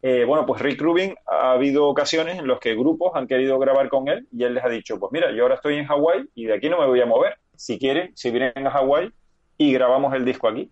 eh, 0.00 0.24
bueno, 0.24 0.46
pues 0.46 0.62
Rick 0.62 0.80
Rubin 0.80 1.14
ha 1.26 1.52
habido 1.52 1.88
ocasiones 1.88 2.38
en 2.38 2.46
las 2.46 2.60
que 2.60 2.76
grupos 2.76 3.12
han 3.14 3.26
querido 3.26 3.58
grabar 3.58 3.88
con 3.88 4.06
él 4.08 4.28
y 4.30 4.44
él 4.44 4.54
les 4.54 4.64
ha 4.64 4.68
dicho, 4.68 4.98
pues 5.00 5.10
mira, 5.12 5.32
yo 5.32 5.42
ahora 5.42 5.56
estoy 5.56 5.76
en 5.76 5.86
Hawái 5.86 6.28
y 6.34 6.44
de 6.44 6.54
aquí 6.54 6.68
no 6.68 6.78
me 6.78 6.86
voy 6.86 7.00
a 7.00 7.06
mover. 7.06 7.38
Si 7.56 7.78
quieren, 7.78 8.16
si 8.16 8.30
vienen 8.30 8.66
a 8.66 8.70
Hawái 8.70 9.10
y 9.56 9.72
grabamos 9.72 10.14
el 10.14 10.24
disco 10.24 10.48
aquí. 10.48 10.70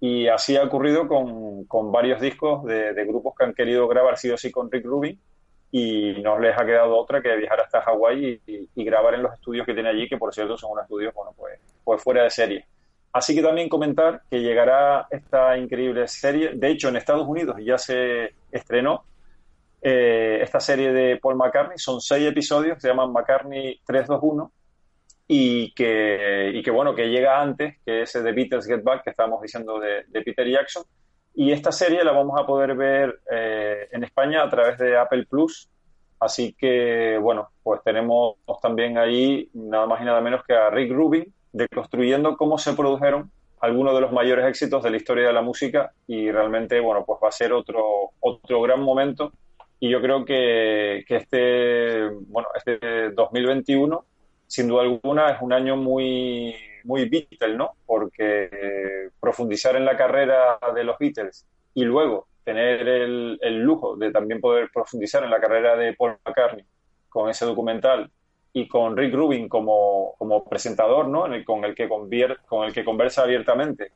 Y 0.00 0.26
así 0.26 0.56
ha 0.56 0.64
ocurrido 0.64 1.06
con, 1.06 1.92
varios 1.92 2.20
discos 2.20 2.64
de, 2.64 3.04
grupos 3.06 3.34
que 3.38 3.44
han 3.44 3.54
querido 3.54 3.86
grabar 3.86 4.18
sí 4.18 4.28
o 4.30 4.36
sí 4.36 4.50
con 4.50 4.70
Rick 4.70 4.84
Rubin 4.84 5.18
y 5.76 6.22
no 6.22 6.38
les 6.38 6.56
ha 6.56 6.64
quedado 6.64 6.96
otra 6.96 7.20
que 7.20 7.34
viajar 7.34 7.60
hasta 7.62 7.82
Hawái 7.82 8.40
y, 8.46 8.84
grabar 8.84 9.14
en 9.14 9.24
los 9.24 9.34
estudios 9.34 9.66
que 9.66 9.74
tiene 9.74 9.88
allí, 9.88 10.08
que 10.08 10.16
por 10.16 10.32
cierto 10.32 10.56
son 10.56 10.70
unos 10.70 10.84
estudios, 10.84 11.12
bueno, 11.12 11.32
pues, 11.36 11.58
pues 11.82 12.00
fuera 12.00 12.22
de 12.22 12.30
serie. 12.30 12.64
Así 13.12 13.34
que 13.34 13.42
también 13.42 13.68
comentar 13.68 14.22
que 14.30 14.40
llegará 14.40 15.08
esta 15.10 15.58
increíble 15.58 16.06
serie. 16.06 16.52
De 16.54 16.68
hecho, 16.68 16.90
en 16.90 16.96
Estados 16.96 17.26
Unidos 17.26 17.56
ya 17.60 17.76
se 17.76 18.34
estrenó 18.52 19.02
eh, 19.82 20.38
esta 20.42 20.60
serie 20.60 20.92
de 20.92 21.16
Paul 21.16 21.34
McCartney. 21.34 21.76
Son 21.76 22.00
seis 22.00 22.24
episodios, 22.28 22.80
se 22.80 22.86
llaman 22.86 23.12
McCartney 23.12 23.80
321. 23.84 24.52
Y 25.26 25.74
que, 25.74 26.52
y 26.54 26.62
que 26.62 26.70
bueno, 26.70 26.94
que 26.94 27.08
llega 27.08 27.42
antes 27.42 27.78
que 27.84 28.02
ese 28.02 28.22
de 28.22 28.30
Beatles 28.30 28.66
Get 28.66 28.84
Back 28.84 29.02
que 29.02 29.10
estábamos 29.10 29.42
diciendo 29.42 29.80
de, 29.80 30.04
Peter 30.22 30.48
Jackson. 30.48 30.84
Y 31.34 31.52
esta 31.52 31.72
serie 31.72 32.04
la 32.04 32.12
vamos 32.12 32.40
a 32.40 32.46
poder 32.46 32.74
ver 32.76 33.20
eh, 33.30 33.88
en 33.90 34.04
España 34.04 34.42
a 34.42 34.48
través 34.48 34.78
de 34.78 34.96
Apple 34.96 35.26
Plus. 35.28 35.68
Así 36.20 36.54
que, 36.54 37.18
bueno, 37.20 37.50
pues 37.62 37.82
tenemos 37.82 38.36
también 38.62 38.96
ahí 38.98 39.50
nada 39.52 39.86
más 39.86 40.00
y 40.00 40.04
nada 40.04 40.20
menos 40.20 40.42
que 40.46 40.54
a 40.54 40.70
Rick 40.70 40.92
Rubin, 40.92 41.32
deconstruyendo 41.52 42.36
cómo 42.36 42.56
se 42.56 42.72
produjeron 42.72 43.30
algunos 43.60 43.94
de 43.94 44.00
los 44.00 44.12
mayores 44.12 44.46
éxitos 44.46 44.82
de 44.82 44.90
la 44.90 44.96
historia 44.96 45.26
de 45.26 45.32
la 45.32 45.42
música 45.42 45.92
y 46.06 46.30
realmente, 46.30 46.78
bueno, 46.80 47.04
pues 47.04 47.18
va 47.22 47.28
a 47.28 47.32
ser 47.32 47.52
otro, 47.52 47.82
otro 48.20 48.60
gran 48.62 48.80
momento 48.80 49.32
y 49.80 49.90
yo 49.90 50.00
creo 50.00 50.24
que, 50.24 51.04
que 51.06 51.16
este, 51.16 52.08
bueno, 52.28 52.48
este 52.54 53.10
2021, 53.10 54.04
sin 54.46 54.68
duda 54.68 54.82
alguna, 54.82 55.30
es 55.30 55.42
un 55.42 55.52
año 55.52 55.76
muy, 55.76 56.54
muy 56.84 57.08
Beatles, 57.08 57.56
¿no? 57.56 57.72
Porque 57.86 59.10
profundizar 59.20 59.76
en 59.76 59.84
la 59.84 59.96
carrera 59.96 60.58
de 60.74 60.84
los 60.84 60.98
Beatles 60.98 61.46
y 61.74 61.84
luego 61.84 62.28
tener 62.44 62.86
el, 62.86 63.38
el 63.40 63.60
lujo 63.60 63.96
de 63.96 64.10
también 64.12 64.40
poder 64.40 64.70
profundizar 64.72 65.24
en 65.24 65.30
la 65.30 65.40
carrera 65.40 65.76
de 65.76 65.94
Paul 65.94 66.18
McCartney 66.24 66.64
con 67.08 67.30
ese 67.30 67.44
documental 67.44 68.10
y 68.52 68.68
con 68.68 68.96
Rick 68.96 69.14
Rubin 69.14 69.48
como, 69.48 70.14
como 70.16 70.44
presentador, 70.44 71.08
¿no? 71.08 71.26
En 71.26 71.32
el, 71.34 71.44
con, 71.44 71.64
el 71.64 71.74
que 71.74 71.88
convier, 71.88 72.38
con 72.46 72.64
el 72.64 72.72
que 72.72 72.84
conversa 72.84 73.22
abiertamente 73.22 73.92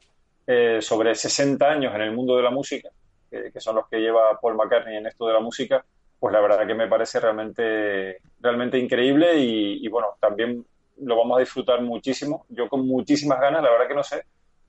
eh, 0.46 0.78
sobre 0.80 1.14
60 1.14 1.64
años 1.64 1.94
en 1.94 2.00
el 2.00 2.12
mundo 2.12 2.36
de 2.36 2.42
la 2.42 2.50
música, 2.50 2.88
que 3.30 3.60
son 3.60 3.76
los 3.76 3.86
que 3.88 3.98
lleva 3.98 4.38
Paul 4.40 4.56
McCartney 4.56 4.96
en 4.96 5.06
esto 5.06 5.26
de 5.26 5.34
la 5.34 5.40
música, 5.40 5.84
pues 6.18 6.32
la 6.32 6.40
verdad 6.40 6.66
que 6.66 6.74
me 6.74 6.88
parece 6.88 7.20
realmente, 7.20 8.18
realmente 8.40 8.78
increíble 8.78 9.36
y, 9.36 9.86
bueno, 9.88 10.08
también 10.20 10.64
lo 11.00 11.16
vamos 11.16 11.36
a 11.36 11.40
disfrutar 11.40 11.82
muchísimo. 11.82 12.44
Yo 12.48 12.68
con 12.68 12.86
muchísimas 12.86 13.40
ganas, 13.40 13.62
la 13.62 13.70
verdad 13.70 13.88
que 13.88 13.94
no 13.94 14.02
sé 14.02 14.24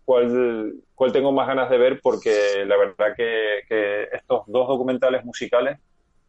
cuál, 0.05 0.73
cuál 0.95 1.11
tengo 1.11 1.31
más 1.31 1.47
ganas 1.47 1.69
de 1.69 1.77
ver 1.77 1.99
porque 2.01 2.65
la 2.65 2.77
verdad 2.77 3.15
que, 3.15 3.61
que 3.67 4.03
estos 4.11 4.43
dos 4.47 4.67
documentales 4.67 5.23
musicales 5.23 5.79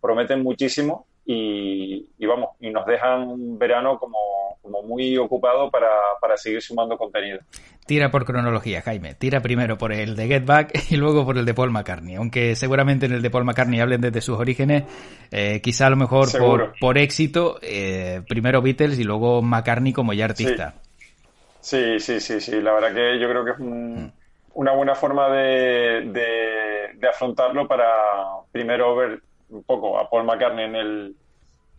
prometen 0.00 0.42
muchísimo 0.42 1.06
y, 1.32 2.26
vamos, 2.26 2.50
y 2.58 2.70
nos 2.70 2.84
dejan 2.86 3.22
un 3.22 3.58
verano 3.58 3.98
como, 3.98 4.18
muy 4.84 5.16
ocupado 5.16 5.70
para, 5.70 6.36
seguir 6.36 6.60
sumando 6.60 6.96
contenido. 6.96 7.38
Tira 7.86 8.10
por 8.10 8.24
cronología, 8.24 8.82
Jaime. 8.82 9.14
Tira 9.14 9.40
primero 9.40 9.78
por 9.78 9.92
el 9.92 10.16
de 10.16 10.26
Get 10.26 10.44
Back 10.44 10.72
y 10.90 10.96
luego 10.96 11.24
por 11.24 11.38
el 11.38 11.44
de 11.44 11.54
Paul 11.54 11.70
McCartney. 11.70 12.16
Aunque 12.16 12.56
seguramente 12.56 13.06
en 13.06 13.12
el 13.12 13.22
de 13.22 13.30
Paul 13.30 13.44
McCartney 13.44 13.80
hablen 13.80 14.00
desde 14.00 14.20
sus 14.20 14.38
orígenes, 14.38 14.84
eh, 15.30 15.60
quizá 15.62 15.86
a 15.86 15.90
lo 15.90 15.96
mejor 15.96 16.28
por, 16.80 16.98
éxito, 16.98 17.58
eh, 17.62 18.22
primero 18.28 18.60
Beatles 18.60 18.98
y 18.98 19.04
luego 19.04 19.40
McCartney 19.40 19.92
como 19.92 20.12
ya 20.12 20.24
artista. 20.24 20.74
Sí, 21.60 22.00
sí, 22.00 22.20
sí, 22.20 22.40
sí. 22.40 22.60
La 22.60 22.72
verdad 22.72 22.94
que 22.94 23.20
yo 23.20 23.28
creo 23.28 23.44
que 23.44 23.50
es 23.52 23.58
mm. 23.58 24.10
una 24.54 24.72
buena 24.72 24.94
forma 24.96 25.28
de, 25.28 26.10
de 26.96 27.08
afrontarlo 27.08 27.68
para 27.68 27.86
primero 28.50 28.96
ver 28.96 29.20
un 29.50 29.62
poco 29.64 29.98
a 29.98 30.08
Paul 30.08 30.24
McCartney 30.24 30.64
en 30.64 30.76
el, 30.76 31.16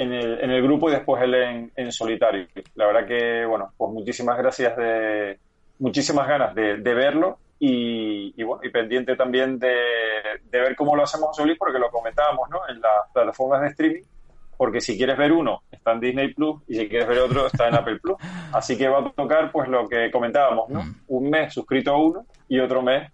en 0.01 0.13
el, 0.13 0.39
en 0.41 0.49
el 0.49 0.63
grupo 0.63 0.89
y 0.89 0.93
después 0.93 1.21
él 1.21 1.71
en, 1.75 1.91
solitario. 1.91 2.47
La 2.75 2.87
verdad 2.87 3.07
que, 3.07 3.45
bueno, 3.45 3.71
pues 3.77 3.91
muchísimas 3.91 4.37
gracias 4.37 4.75
de, 4.75 5.39
muchísimas 5.79 6.27
ganas 6.27 6.55
de, 6.55 6.93
verlo 6.93 7.37
y, 7.59 8.33
y, 8.35 8.43
bueno, 8.43 8.63
y 8.63 8.69
pendiente 8.69 9.15
también 9.15 9.59
de, 9.59 9.75
de, 10.43 10.59
ver 10.59 10.75
cómo 10.75 10.95
lo 10.95 11.03
hacemos 11.03 11.37
Luis, 11.39 11.57
porque 11.57 11.77
lo 11.77 11.91
comentábamos, 11.91 12.49
¿no? 12.49 12.59
En 12.67 12.81
las 12.81 13.11
plataformas 13.13 13.61
de 13.61 13.67
streaming, 13.67 14.03
porque 14.57 14.81
si 14.81 14.97
quieres 14.97 15.17
ver 15.17 15.31
uno 15.31 15.61
está 15.71 15.91
en 15.91 15.99
Disney 15.99 16.33
Plus 16.33 16.61
y 16.67 16.75
si 16.75 16.89
quieres 16.89 17.07
ver 17.07 17.19
otro 17.19 17.45
está 17.45 17.67
en 17.67 17.75
Apple 17.75 17.99
Plus. 17.99 18.17
Así 18.53 18.77
que 18.77 18.87
va 18.87 18.99
a 18.99 19.11
tocar 19.11 19.51
pues 19.51 19.69
lo 19.69 19.87
que 19.87 20.09
comentábamos, 20.09 20.69
¿no? 20.69 20.83
Mm. 20.83 20.95
Un 21.09 21.29
mes 21.29 21.53
suscrito 21.53 21.91
a 21.91 21.97
uno 21.97 22.25
y 22.47 22.59
otro 22.59 22.81
mes 22.81 23.11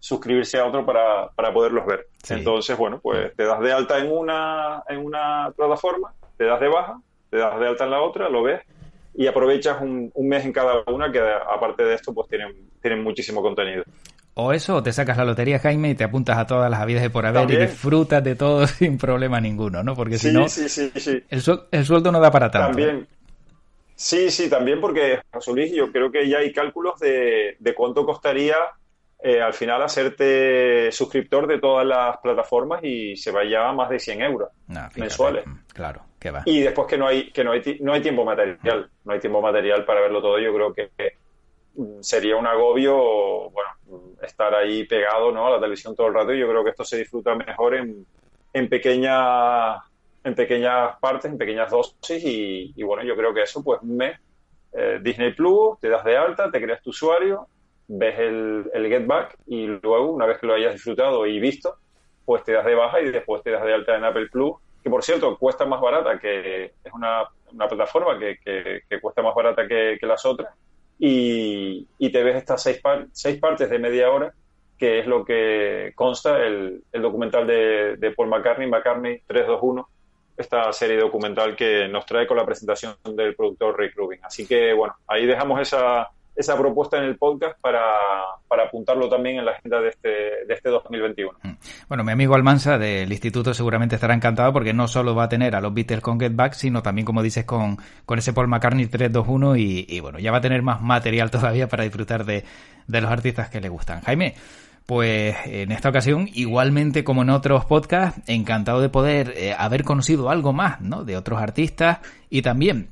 suscribirse 0.00 0.58
a 0.58 0.66
otro 0.66 0.86
para, 0.86 1.28
para 1.30 1.52
poderlos 1.52 1.86
ver. 1.86 2.06
Entonces, 2.28 2.76
bueno, 2.76 3.00
pues 3.02 3.34
te 3.34 3.44
das 3.44 3.60
de 3.60 3.72
alta 3.72 3.98
en 3.98 4.12
una, 4.12 4.82
en 4.88 5.04
una 5.04 5.52
plataforma, 5.56 6.14
te 6.38 6.44
das 6.44 6.60
de 6.60 6.68
baja, 6.68 7.00
te 7.28 7.36
das 7.36 7.60
de 7.60 7.66
alta 7.66 7.84
en 7.84 7.90
la 7.90 8.00
otra, 8.00 8.30
lo 8.30 8.42
ves 8.42 8.62
y 9.14 9.26
aprovechas 9.26 9.82
un, 9.82 10.12
un 10.14 10.28
mes 10.28 10.44
en 10.44 10.52
cada 10.52 10.84
una 10.86 11.10
que 11.10 11.20
aparte 11.20 11.82
de 11.82 11.94
esto 11.94 12.14
pues 12.14 12.28
tienen, 12.28 12.70
tienen 12.80 13.02
muchísimo 13.02 13.42
contenido. 13.42 13.82
O 14.34 14.52
eso, 14.52 14.76
o 14.76 14.82
te 14.84 14.92
sacas 14.92 15.16
la 15.16 15.24
lotería, 15.24 15.58
Jaime, 15.58 15.90
y 15.90 15.94
te 15.96 16.04
apuntas 16.04 16.38
a 16.38 16.46
todas 16.46 16.70
las 16.70 16.78
habidas 16.78 17.02
de 17.02 17.10
por 17.10 17.26
haber 17.26 17.50
y 17.50 17.56
disfrutas 17.56 18.22
de 18.22 18.36
todo 18.36 18.64
sin 18.68 18.96
problema 18.96 19.40
ninguno, 19.40 19.82
¿no? 19.82 19.96
Porque 19.96 20.16
si 20.16 20.30
no, 20.30 20.46
El, 21.28 21.84
sueldo 21.84 22.12
no 22.12 22.20
da 22.20 22.30
para 22.30 22.48
tanto. 22.48 22.68
También. 22.68 23.08
Sí, 23.96 24.30
sí, 24.30 24.48
también 24.48 24.80
porque, 24.80 25.18
José 25.32 25.52
Luis, 25.52 25.74
yo 25.74 25.90
creo 25.90 26.12
que 26.12 26.28
ya 26.28 26.38
hay 26.38 26.52
cálculos 26.52 27.00
de, 27.00 27.56
de 27.58 27.74
cuánto 27.74 28.06
costaría 28.06 28.54
eh, 29.20 29.42
al 29.42 29.52
final 29.52 29.82
hacerte 29.82 30.92
suscriptor 30.92 31.48
de 31.48 31.58
todas 31.58 31.84
las 31.84 32.18
plataformas 32.18 32.84
y 32.84 33.16
se 33.16 33.32
vaya 33.32 33.68
a 33.68 33.72
más 33.72 33.90
de 33.90 33.98
100 33.98 34.22
euros 34.22 34.50
mensuales. 34.94 35.44
Mm, 35.44 35.56
claro, 35.74 36.02
Y 36.44 36.60
después 36.60 36.86
que 36.88 36.98
no 36.98 37.06
hay, 37.06 37.30
que 37.30 37.44
no 37.44 37.52
hay, 37.52 37.62
no 37.80 37.92
hay 37.92 38.02
tiempo 38.02 38.24
material, 38.24 38.90
no 39.04 39.12
hay 39.12 39.20
tiempo 39.20 39.40
material 39.40 39.84
para 39.84 40.00
verlo 40.00 40.20
todo. 40.20 40.38
Yo 40.38 40.52
creo 40.54 40.72
que 40.72 40.90
mm, 41.74 42.00
sería 42.00 42.36
un 42.36 42.46
agobio, 42.46 43.50
bueno, 43.50 43.70
estar 44.22 44.54
ahí 44.54 44.84
pegado 44.84 45.32
¿no? 45.32 45.46
a 45.46 45.50
la 45.50 45.60
televisión 45.60 45.94
todo 45.94 46.08
el 46.08 46.14
rato 46.14 46.32
y 46.32 46.40
yo 46.40 46.48
creo 46.48 46.64
que 46.64 46.70
esto 46.70 46.84
se 46.84 46.98
disfruta 46.98 47.34
mejor 47.34 47.76
en, 47.76 48.06
en 48.52 48.68
pequeñas 48.68 49.80
en 50.24 50.34
pequeñas 50.34 50.98
partes, 51.00 51.30
en 51.30 51.38
pequeñas 51.38 51.70
dosis 51.70 52.22
y, 52.22 52.82
bueno, 52.82 53.02
yo 53.04 53.16
creo 53.16 53.32
que 53.32 53.42
eso 53.42 53.62
pues 53.62 53.80
un 53.82 53.96
mes 53.96 54.18
eh, 54.72 54.98
Disney 55.00 55.32
Plus, 55.32 55.78
te 55.80 55.88
das 55.88 56.04
de 56.04 56.16
alta, 56.16 56.50
te 56.50 56.60
creas 56.60 56.82
tu 56.82 56.90
usuario 56.90 57.46
ves 57.88 58.18
el, 58.18 58.70
el 58.72 58.86
Get 58.86 59.06
Back 59.06 59.36
y 59.46 59.66
luego, 59.66 60.12
una 60.12 60.26
vez 60.26 60.38
que 60.38 60.46
lo 60.46 60.54
hayas 60.54 60.74
disfrutado 60.74 61.26
y 61.26 61.40
visto, 61.40 61.76
pues 62.24 62.44
te 62.44 62.52
das 62.52 62.66
de 62.66 62.74
baja 62.74 63.00
y 63.00 63.10
después 63.10 63.42
te 63.42 63.50
das 63.50 63.64
de 63.64 63.74
alta 63.74 63.96
en 63.96 64.04
Apple 64.04 64.28
Plus, 64.28 64.56
que 64.82 64.90
por 64.90 65.02
cierto 65.02 65.36
cuesta 65.36 65.64
más 65.64 65.80
barata, 65.80 66.18
que 66.18 66.64
es 66.84 66.92
una, 66.92 67.24
una 67.52 67.68
plataforma 67.68 68.18
que, 68.18 68.38
que, 68.44 69.00
cuesta 69.00 69.22
más 69.22 69.34
barata 69.34 69.66
que, 69.66 69.98
las 70.02 70.24
otras, 70.24 70.54
y, 70.98 71.86
y, 71.98 72.10
te 72.10 72.22
ves 72.22 72.36
estas 72.36 72.62
seis, 72.62 72.80
seis 73.12 73.38
partes 73.38 73.70
de 73.70 73.78
media 73.78 74.10
hora, 74.10 74.32
que 74.76 75.00
es 75.00 75.06
lo 75.06 75.24
que 75.24 75.92
consta 75.94 76.44
el, 76.44 76.82
el 76.92 77.02
documental 77.02 77.46
de, 77.46 77.96
de 77.96 78.10
Paul 78.12 78.28
McCartney, 78.28 78.68
McCartney 78.68 79.22
321, 79.26 79.88
esta 80.36 80.72
serie 80.72 80.98
documental 80.98 81.56
que 81.56 81.88
nos 81.88 82.06
trae 82.06 82.26
con 82.26 82.36
la 82.36 82.46
presentación 82.46 82.94
del 83.14 83.34
productor 83.34 83.76
Rick 83.78 83.96
Rubin. 83.96 84.20
Así 84.22 84.46
que 84.46 84.72
bueno, 84.72 84.94
ahí 85.08 85.26
dejamos 85.26 85.60
esa, 85.60 86.08
esa 86.38 86.56
propuesta 86.56 86.98
en 86.98 87.04
el 87.04 87.16
podcast 87.16 87.60
para, 87.60 87.82
para 88.46 88.66
apuntarlo 88.66 89.08
también 89.08 89.38
en 89.38 89.44
la 89.44 89.50
agenda 89.50 89.80
de 89.80 89.88
este, 89.88 90.08
de 90.08 90.54
este 90.54 90.70
2021. 90.70 91.36
Mm. 91.42 91.50
Bueno, 91.88 92.04
mi 92.04 92.12
amigo 92.12 92.36
Almanza 92.36 92.78
del 92.78 93.10
instituto 93.10 93.52
seguramente 93.52 93.96
estará 93.96 94.14
encantado 94.14 94.52
porque 94.52 94.72
no 94.72 94.86
solo 94.86 95.16
va 95.16 95.24
a 95.24 95.28
tener 95.28 95.56
a 95.56 95.60
los 95.60 95.74
Beatles 95.74 96.00
con 96.00 96.20
Get 96.20 96.36
Back, 96.36 96.52
sino 96.52 96.80
también, 96.80 97.04
como 97.04 97.24
dices, 97.24 97.44
con, 97.44 97.76
con 98.06 98.20
ese 98.20 98.32
Paul 98.32 98.46
McCartney 98.46 98.86
321 98.86 99.56
y, 99.56 99.84
y 99.88 99.98
bueno, 99.98 100.20
ya 100.20 100.30
va 100.30 100.38
a 100.38 100.40
tener 100.40 100.62
más 100.62 100.80
material 100.80 101.28
todavía 101.32 101.66
para 101.66 101.82
disfrutar 101.82 102.24
de, 102.24 102.44
de 102.86 103.00
los 103.00 103.10
artistas 103.10 103.50
que 103.50 103.60
le 103.60 103.68
gustan. 103.68 104.00
Jaime, 104.02 104.36
pues 104.86 105.36
en 105.44 105.72
esta 105.72 105.88
ocasión, 105.88 106.28
igualmente 106.32 107.02
como 107.02 107.22
en 107.22 107.30
otros 107.30 107.64
podcasts, 107.64 108.22
encantado 108.28 108.80
de 108.80 108.88
poder 108.88 109.34
eh, 109.36 109.56
haber 109.58 109.82
conocido 109.82 110.30
algo 110.30 110.52
más, 110.52 110.80
¿no? 110.80 111.04
De 111.04 111.16
otros 111.16 111.42
artistas 111.42 111.98
y 112.30 112.42
también 112.42 112.90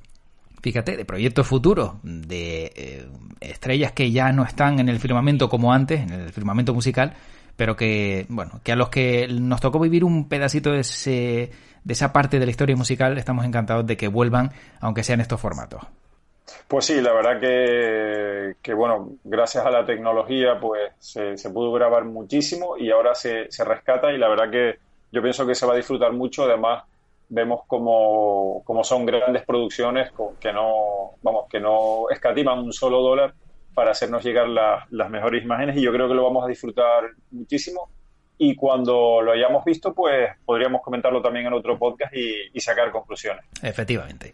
fíjate, 0.62 0.96
de 0.96 1.04
proyectos 1.04 1.46
futuros, 1.46 1.94
de 2.02 2.72
eh, 2.74 3.08
estrellas 3.40 3.92
que 3.92 4.10
ya 4.10 4.32
no 4.32 4.44
están 4.44 4.78
en 4.80 4.88
el 4.88 4.98
firmamento 4.98 5.48
como 5.48 5.72
antes, 5.72 6.00
en 6.00 6.12
el 6.12 6.32
firmamento 6.32 6.74
musical, 6.74 7.14
pero 7.56 7.76
que, 7.76 8.26
bueno, 8.28 8.60
que 8.62 8.72
a 8.72 8.76
los 8.76 8.88
que 8.88 9.28
nos 9.28 9.60
tocó 9.60 9.78
vivir 9.78 10.04
un 10.04 10.28
pedacito 10.28 10.72
de, 10.72 10.80
ese, 10.80 11.50
de 11.84 11.92
esa 11.92 12.12
parte 12.12 12.38
de 12.38 12.44
la 12.44 12.50
historia 12.50 12.76
musical, 12.76 13.16
estamos 13.18 13.44
encantados 13.44 13.86
de 13.86 13.96
que 13.96 14.08
vuelvan, 14.08 14.52
aunque 14.80 15.02
sean 15.02 15.20
estos 15.20 15.40
formatos. 15.40 15.82
Pues 16.68 16.84
sí, 16.84 17.00
la 17.00 17.12
verdad 17.12 17.40
que, 17.40 18.74
bueno, 18.74 19.12
gracias 19.24 19.64
a 19.64 19.70
la 19.70 19.84
tecnología, 19.84 20.58
pues 20.60 20.92
se, 20.98 21.36
se 21.36 21.50
pudo 21.50 21.72
grabar 21.72 22.04
muchísimo 22.04 22.76
y 22.76 22.90
ahora 22.90 23.14
se, 23.14 23.50
se 23.50 23.64
rescata 23.64 24.12
y 24.12 24.18
la 24.18 24.28
verdad 24.28 24.50
que 24.50 24.78
yo 25.10 25.22
pienso 25.22 25.46
que 25.46 25.54
se 25.54 25.66
va 25.66 25.72
a 25.72 25.76
disfrutar 25.76 26.12
mucho, 26.12 26.44
además 26.44 26.84
vemos 27.28 27.62
como, 27.66 28.62
son 28.84 29.06
grandes 29.06 29.44
producciones 29.44 30.10
que 30.40 30.52
no, 30.52 31.12
vamos, 31.22 31.46
que 31.50 31.60
no 31.60 32.08
escatiman 32.10 32.60
un 32.60 32.72
solo 32.72 33.00
dólar 33.00 33.34
para 33.74 33.90
hacernos 33.90 34.24
llegar 34.24 34.48
las 34.48 35.10
mejores 35.10 35.44
imágenes 35.44 35.76
y 35.76 35.82
yo 35.82 35.92
creo 35.92 36.08
que 36.08 36.14
lo 36.14 36.24
vamos 36.24 36.44
a 36.44 36.48
disfrutar 36.48 37.04
muchísimo 37.30 37.90
y 38.38 38.54
cuando 38.54 39.22
lo 39.22 39.32
hayamos 39.32 39.64
visto, 39.64 39.94
pues 39.94 40.28
podríamos 40.44 40.82
comentarlo 40.82 41.22
también 41.22 41.46
en 41.46 41.54
otro 41.54 41.78
podcast 41.78 42.14
y, 42.14 42.60
sacar 42.60 42.90
conclusiones. 42.90 43.44
Efectivamente. 43.62 44.32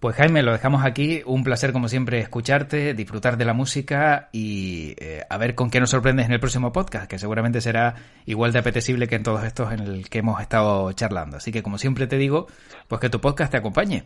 Pues 0.00 0.16
Jaime, 0.16 0.42
lo 0.42 0.52
dejamos 0.52 0.84
aquí. 0.84 1.22
Un 1.26 1.44
placer, 1.44 1.72
como 1.72 1.88
siempre, 1.88 2.18
escucharte, 2.18 2.94
disfrutar 2.94 3.36
de 3.36 3.44
la 3.44 3.52
música 3.52 4.28
y 4.32 4.94
eh, 4.98 5.22
a 5.28 5.36
ver 5.36 5.54
con 5.54 5.70
qué 5.70 5.80
nos 5.80 5.90
sorprendes 5.90 6.26
en 6.26 6.32
el 6.32 6.40
próximo 6.40 6.72
podcast, 6.72 7.08
que 7.08 7.18
seguramente 7.18 7.60
será 7.60 7.94
igual 8.24 8.52
de 8.52 8.60
apetecible 8.60 9.06
que 9.06 9.16
en 9.16 9.22
todos 9.22 9.44
estos 9.44 9.72
en 9.72 9.80
el 9.80 10.08
que 10.08 10.18
hemos 10.18 10.40
estado 10.40 10.90
charlando. 10.92 11.36
Así 11.36 11.52
que, 11.52 11.62
como 11.62 11.78
siempre 11.78 12.06
te 12.06 12.16
digo, 12.16 12.46
pues 12.88 13.00
que 13.00 13.10
tu 13.10 13.20
podcast 13.20 13.50
te 13.50 13.58
acompañe. 13.58 14.04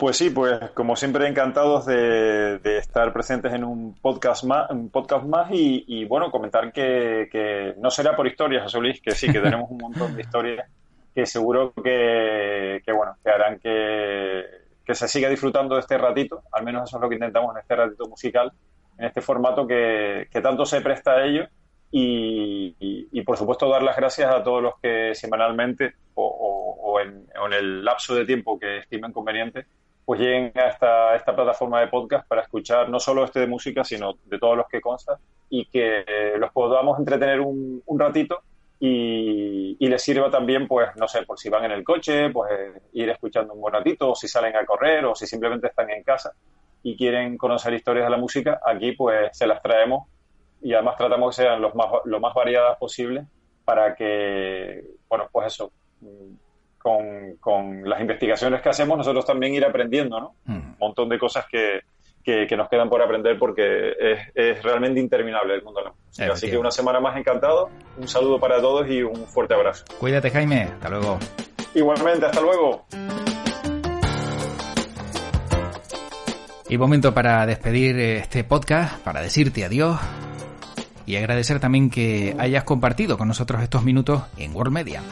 Pues 0.00 0.16
sí, 0.16 0.30
pues 0.30 0.58
como 0.70 0.96
siempre 0.96 1.28
encantados 1.28 1.84
de, 1.84 2.58
estar 2.78 3.12
presentes 3.12 3.52
en 3.52 3.64
un 3.64 3.94
podcast 4.00 4.44
más, 4.44 4.70
un 4.70 4.88
podcast 4.88 5.26
más 5.26 5.50
y, 5.52 6.06
bueno, 6.06 6.30
comentar 6.30 6.72
que, 6.72 7.74
no 7.76 7.90
será 7.90 8.16
por 8.16 8.26
historias, 8.26 8.62
José 8.62 8.80
Luis, 8.80 9.02
que 9.02 9.10
sí, 9.10 9.30
que 9.30 9.40
tenemos 9.42 9.70
un 9.70 9.76
montón 9.76 10.16
de 10.16 10.22
historias 10.22 10.66
que 11.14 11.26
seguro 11.26 11.74
que, 11.74 12.80
bueno, 12.96 13.14
que 13.22 13.28
harán 13.28 13.58
que, 13.58 14.94
se 14.94 15.06
siga 15.06 15.28
disfrutando 15.28 15.74
de 15.74 15.82
este 15.82 15.98
ratito, 15.98 16.44
al 16.50 16.64
menos 16.64 16.88
eso 16.88 16.96
es 16.96 17.02
lo 17.02 17.08
que 17.10 17.16
intentamos 17.16 17.54
en 17.54 17.60
este 17.60 17.76
ratito 17.76 18.08
musical, 18.08 18.52
en 18.96 19.04
este 19.04 19.20
formato 19.20 19.66
que, 19.66 20.28
tanto 20.42 20.64
se 20.64 20.80
presta 20.80 21.12
a 21.12 21.26
ello. 21.26 21.46
Y, 21.90 23.20
por 23.26 23.36
supuesto 23.36 23.68
dar 23.68 23.82
las 23.82 23.98
gracias 23.98 24.34
a 24.34 24.42
todos 24.42 24.62
los 24.62 24.80
que 24.80 25.14
semanalmente 25.14 25.92
o, 26.14 26.98
en, 27.04 27.26
o 27.38 27.46
en 27.48 27.52
el 27.52 27.84
lapso 27.84 28.14
de 28.14 28.24
tiempo 28.24 28.58
que 28.58 28.78
estimen 28.78 29.12
conveniente 29.12 29.66
pues 30.10 30.18
lleguen 30.18 30.50
a 30.56 31.14
esta, 31.14 31.36
plataforma 31.36 31.80
de 31.80 31.86
podcast 31.86 32.26
para 32.26 32.42
escuchar 32.42 32.88
no 32.88 32.98
solo 32.98 33.24
este 33.24 33.38
de 33.38 33.46
música, 33.46 33.84
sino 33.84 34.14
de 34.24 34.40
todos 34.40 34.56
los 34.56 34.66
que 34.66 34.80
consta 34.80 35.20
y 35.48 35.66
que 35.66 36.00
eh, 36.04 36.36
los 36.36 36.50
podamos 36.50 36.98
entretener 36.98 37.38
un, 37.38 37.80
un 37.86 38.00
ratito 38.00 38.40
y, 38.80 39.76
y, 39.78 39.88
les 39.88 40.02
sirva 40.02 40.28
también, 40.28 40.66
pues, 40.66 40.88
no 40.96 41.06
sé, 41.06 41.22
por 41.22 41.38
si 41.38 41.48
van 41.48 41.66
en 41.66 41.70
el 41.70 41.84
coche, 41.84 42.28
pues 42.30 42.50
ir 42.92 43.08
escuchando 43.08 43.54
un 43.54 43.60
buen 43.60 43.72
ratito, 43.72 44.10
o 44.10 44.16
si 44.16 44.26
salen 44.26 44.56
a 44.56 44.66
correr, 44.66 45.04
o 45.04 45.14
si 45.14 45.28
simplemente 45.28 45.68
están 45.68 45.88
en 45.90 46.02
casa 46.02 46.32
y 46.82 46.96
quieren 46.96 47.38
conocer 47.38 47.72
historias 47.72 48.06
de 48.06 48.10
la 48.10 48.16
música, 48.16 48.60
aquí 48.66 48.90
pues 48.90 49.30
se 49.38 49.46
las 49.46 49.62
traemos 49.62 50.08
y 50.60 50.72
además 50.74 50.96
tratamos 50.96 51.36
que 51.36 51.44
sean 51.44 51.62
los 51.62 51.72
más, 51.76 51.86
lo 52.04 52.18
más 52.18 52.34
variadas 52.34 52.76
posible 52.78 53.26
para 53.64 53.94
que, 53.94 54.82
bueno, 55.08 55.28
pues 55.30 55.46
eso, 55.46 55.70
con, 56.80 57.36
con, 57.40 57.88
las 57.88 58.00
investigaciones 58.00 58.62
que 58.62 58.70
hacemos, 58.70 58.96
nosotros 58.96 59.24
también 59.26 59.54
ir 59.54 59.64
aprendiendo, 59.64 60.18
¿no? 60.18 60.34
Mm. 60.46 60.54
Un 60.54 60.76
montón 60.78 61.08
de 61.08 61.18
cosas 61.18 61.44
que, 61.50 61.80
que, 62.24 62.56
nos 62.56 62.68
quedan 62.68 62.88
por 62.88 63.02
aprender 63.02 63.38
porque 63.38 63.92
es, 63.98 64.18
es 64.34 64.62
realmente 64.62 65.00
interminable 65.00 65.54
el 65.54 65.62
mundo 65.62 65.80
música. 66.06 66.32
Así 66.32 66.50
que 66.50 66.56
una 66.56 66.70
semana 66.70 67.00
más 67.00 67.16
encantado, 67.16 67.70
un 67.98 68.08
saludo 68.08 68.38
para 68.38 68.60
todos 68.60 68.88
y 68.88 69.02
un 69.02 69.26
fuerte 69.26 69.54
abrazo. 69.54 69.84
Cuídate 69.98 70.30
Jaime, 70.30 70.62
hasta 70.62 70.88
luego. 70.88 71.18
Igualmente, 71.74 72.26
hasta 72.26 72.40
luego. 72.40 72.86
Y 76.68 76.78
momento 76.78 77.12
para 77.12 77.44
despedir 77.46 77.98
este 77.98 78.44
podcast, 78.44 79.02
para 79.02 79.20
decirte 79.20 79.64
adiós 79.64 79.98
y 81.04 81.16
agradecer 81.16 81.58
también 81.58 81.90
que 81.90 82.36
hayas 82.38 82.62
compartido 82.64 83.18
con 83.18 83.26
nosotros 83.26 83.60
estos 83.62 83.82
minutos 83.82 84.22
en 84.36 84.54
World 84.54 84.72
Media 84.72 85.02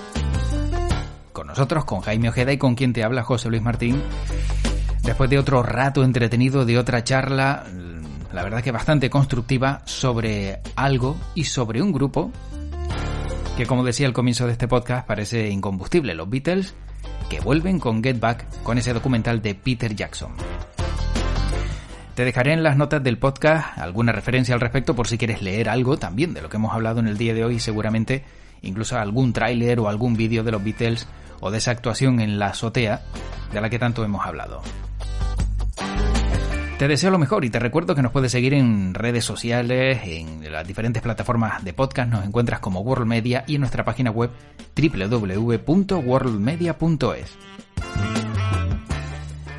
con 1.39 1.47
nosotros, 1.47 1.85
con 1.85 2.01
Jaime 2.01 2.31
Ojeda 2.31 2.53
y 2.53 2.59
con 2.59 2.75
quien 2.75 2.93
te 2.93 3.05
habla 3.05 3.23
José 3.23 3.49
Luis 3.49 3.63
Martín. 3.63 4.03
Después 5.05 5.31
de 5.31 5.39
otro 5.39 5.63
rato 5.63 6.03
entretenido, 6.03 6.65
de 6.65 6.77
otra 6.77 7.05
charla, 7.05 7.63
la 8.33 8.43
verdad 8.43 8.61
que 8.61 8.73
bastante 8.73 9.09
constructiva, 9.09 9.83
sobre 9.85 10.59
algo 10.75 11.17
y 11.37 11.45
sobre 11.45 11.81
un 11.81 11.93
grupo 11.93 12.33
que, 13.57 13.67
como 13.67 13.85
decía 13.85 14.09
al 14.09 14.13
comienzo 14.15 14.47
de 14.47 14.53
este 14.53 14.67
podcast, 14.67 15.07
parece 15.07 15.49
incombustible, 15.49 16.17
los 16.17 16.29
Beatles, 16.29 16.75
que 17.31 17.39
vuelven 17.39 17.79
con 17.79 18.03
Get 18.03 18.19
Back 18.19 18.63
con 18.65 18.77
ese 18.77 18.93
documental 18.93 19.41
de 19.41 19.55
Peter 19.55 19.95
Jackson. 19.95 20.33
Te 22.17 22.25
dejaré 22.25 22.53
en 22.53 22.65
las 22.65 22.77
notas 22.77 23.01
del 23.01 23.19
podcast 23.19 23.79
alguna 23.79 24.11
referencia 24.11 24.57
al 24.57 24.61
respecto 24.61 24.97
por 24.97 25.07
si 25.07 25.19
quieres 25.19 25.41
leer 25.41 25.69
algo 25.69 25.99
también 25.99 26.35
de 26.35 26.43
lo 26.43 26.49
que 26.49 26.57
hemos 26.57 26.75
hablado 26.75 26.99
en 26.99 27.07
el 27.07 27.17
día 27.17 27.33
de 27.33 27.45
hoy, 27.45 27.61
seguramente 27.61 28.25
incluso 28.63 28.99
algún 28.99 29.33
tráiler 29.33 29.79
o 29.79 29.89
algún 29.89 30.15
vídeo 30.15 30.43
de 30.43 30.51
los 30.51 30.65
Beatles 30.65 31.07
o 31.41 31.51
de 31.51 31.59
esa 31.59 31.71
actuación 31.71 32.21
en 32.21 32.39
la 32.39 32.49
azotea 32.49 33.03
de 33.53 33.61
la 33.61 33.71
que 33.71 33.79
tanto 33.79 34.05
hemos 34.05 34.27
hablado. 34.27 34.61
Te 36.79 36.87
deseo 36.87 37.11
lo 37.11 37.19
mejor 37.19 37.45
y 37.45 37.51
te 37.51 37.59
recuerdo 37.59 37.97
que 37.97 38.03
nos 38.03 38.13
puedes 38.13 38.31
seguir 38.31 38.55
en 38.55 38.95
redes 38.95 39.25
sociales, 39.25 39.99
en 40.05 40.53
las 40.53 40.65
diferentes 40.65 41.03
plataformas 41.03 41.65
de 41.65 41.73
podcast, 41.73 42.09
nos 42.09 42.25
encuentras 42.25 42.61
como 42.61 42.83
World 42.83 43.07
Media 43.07 43.43
y 43.49 43.57
en 43.57 43.63
nuestra 43.63 43.85
página 43.85 44.13
web 44.13 44.31
www.worldmedia.es. 44.77 47.37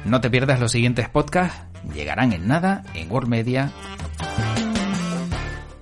No 0.06 0.22
te 0.22 0.30
pierdas 0.30 0.62
los 0.62 0.72
siguientes 0.72 1.10
podcasts, 1.10 1.60
llegarán 1.94 2.32
en 2.32 2.48
nada 2.48 2.84
en 2.94 3.12
World 3.12 3.28
Media 3.28 3.74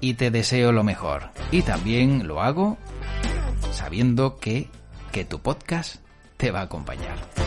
y 0.02 0.16
te 0.16 0.32
deseo 0.32 0.72
lo 0.72 0.84
mejor. 0.84 1.30
Y 1.52 1.62
también 1.62 2.28
lo 2.28 2.42
hago 2.42 2.80
sabiendo 3.72 4.38
que, 4.38 4.72
que 5.12 5.26
tu 5.26 5.40
podcast 5.40 5.96
te 6.38 6.52
va 6.52 6.60
a 6.60 6.64
acompañar. 6.64 7.47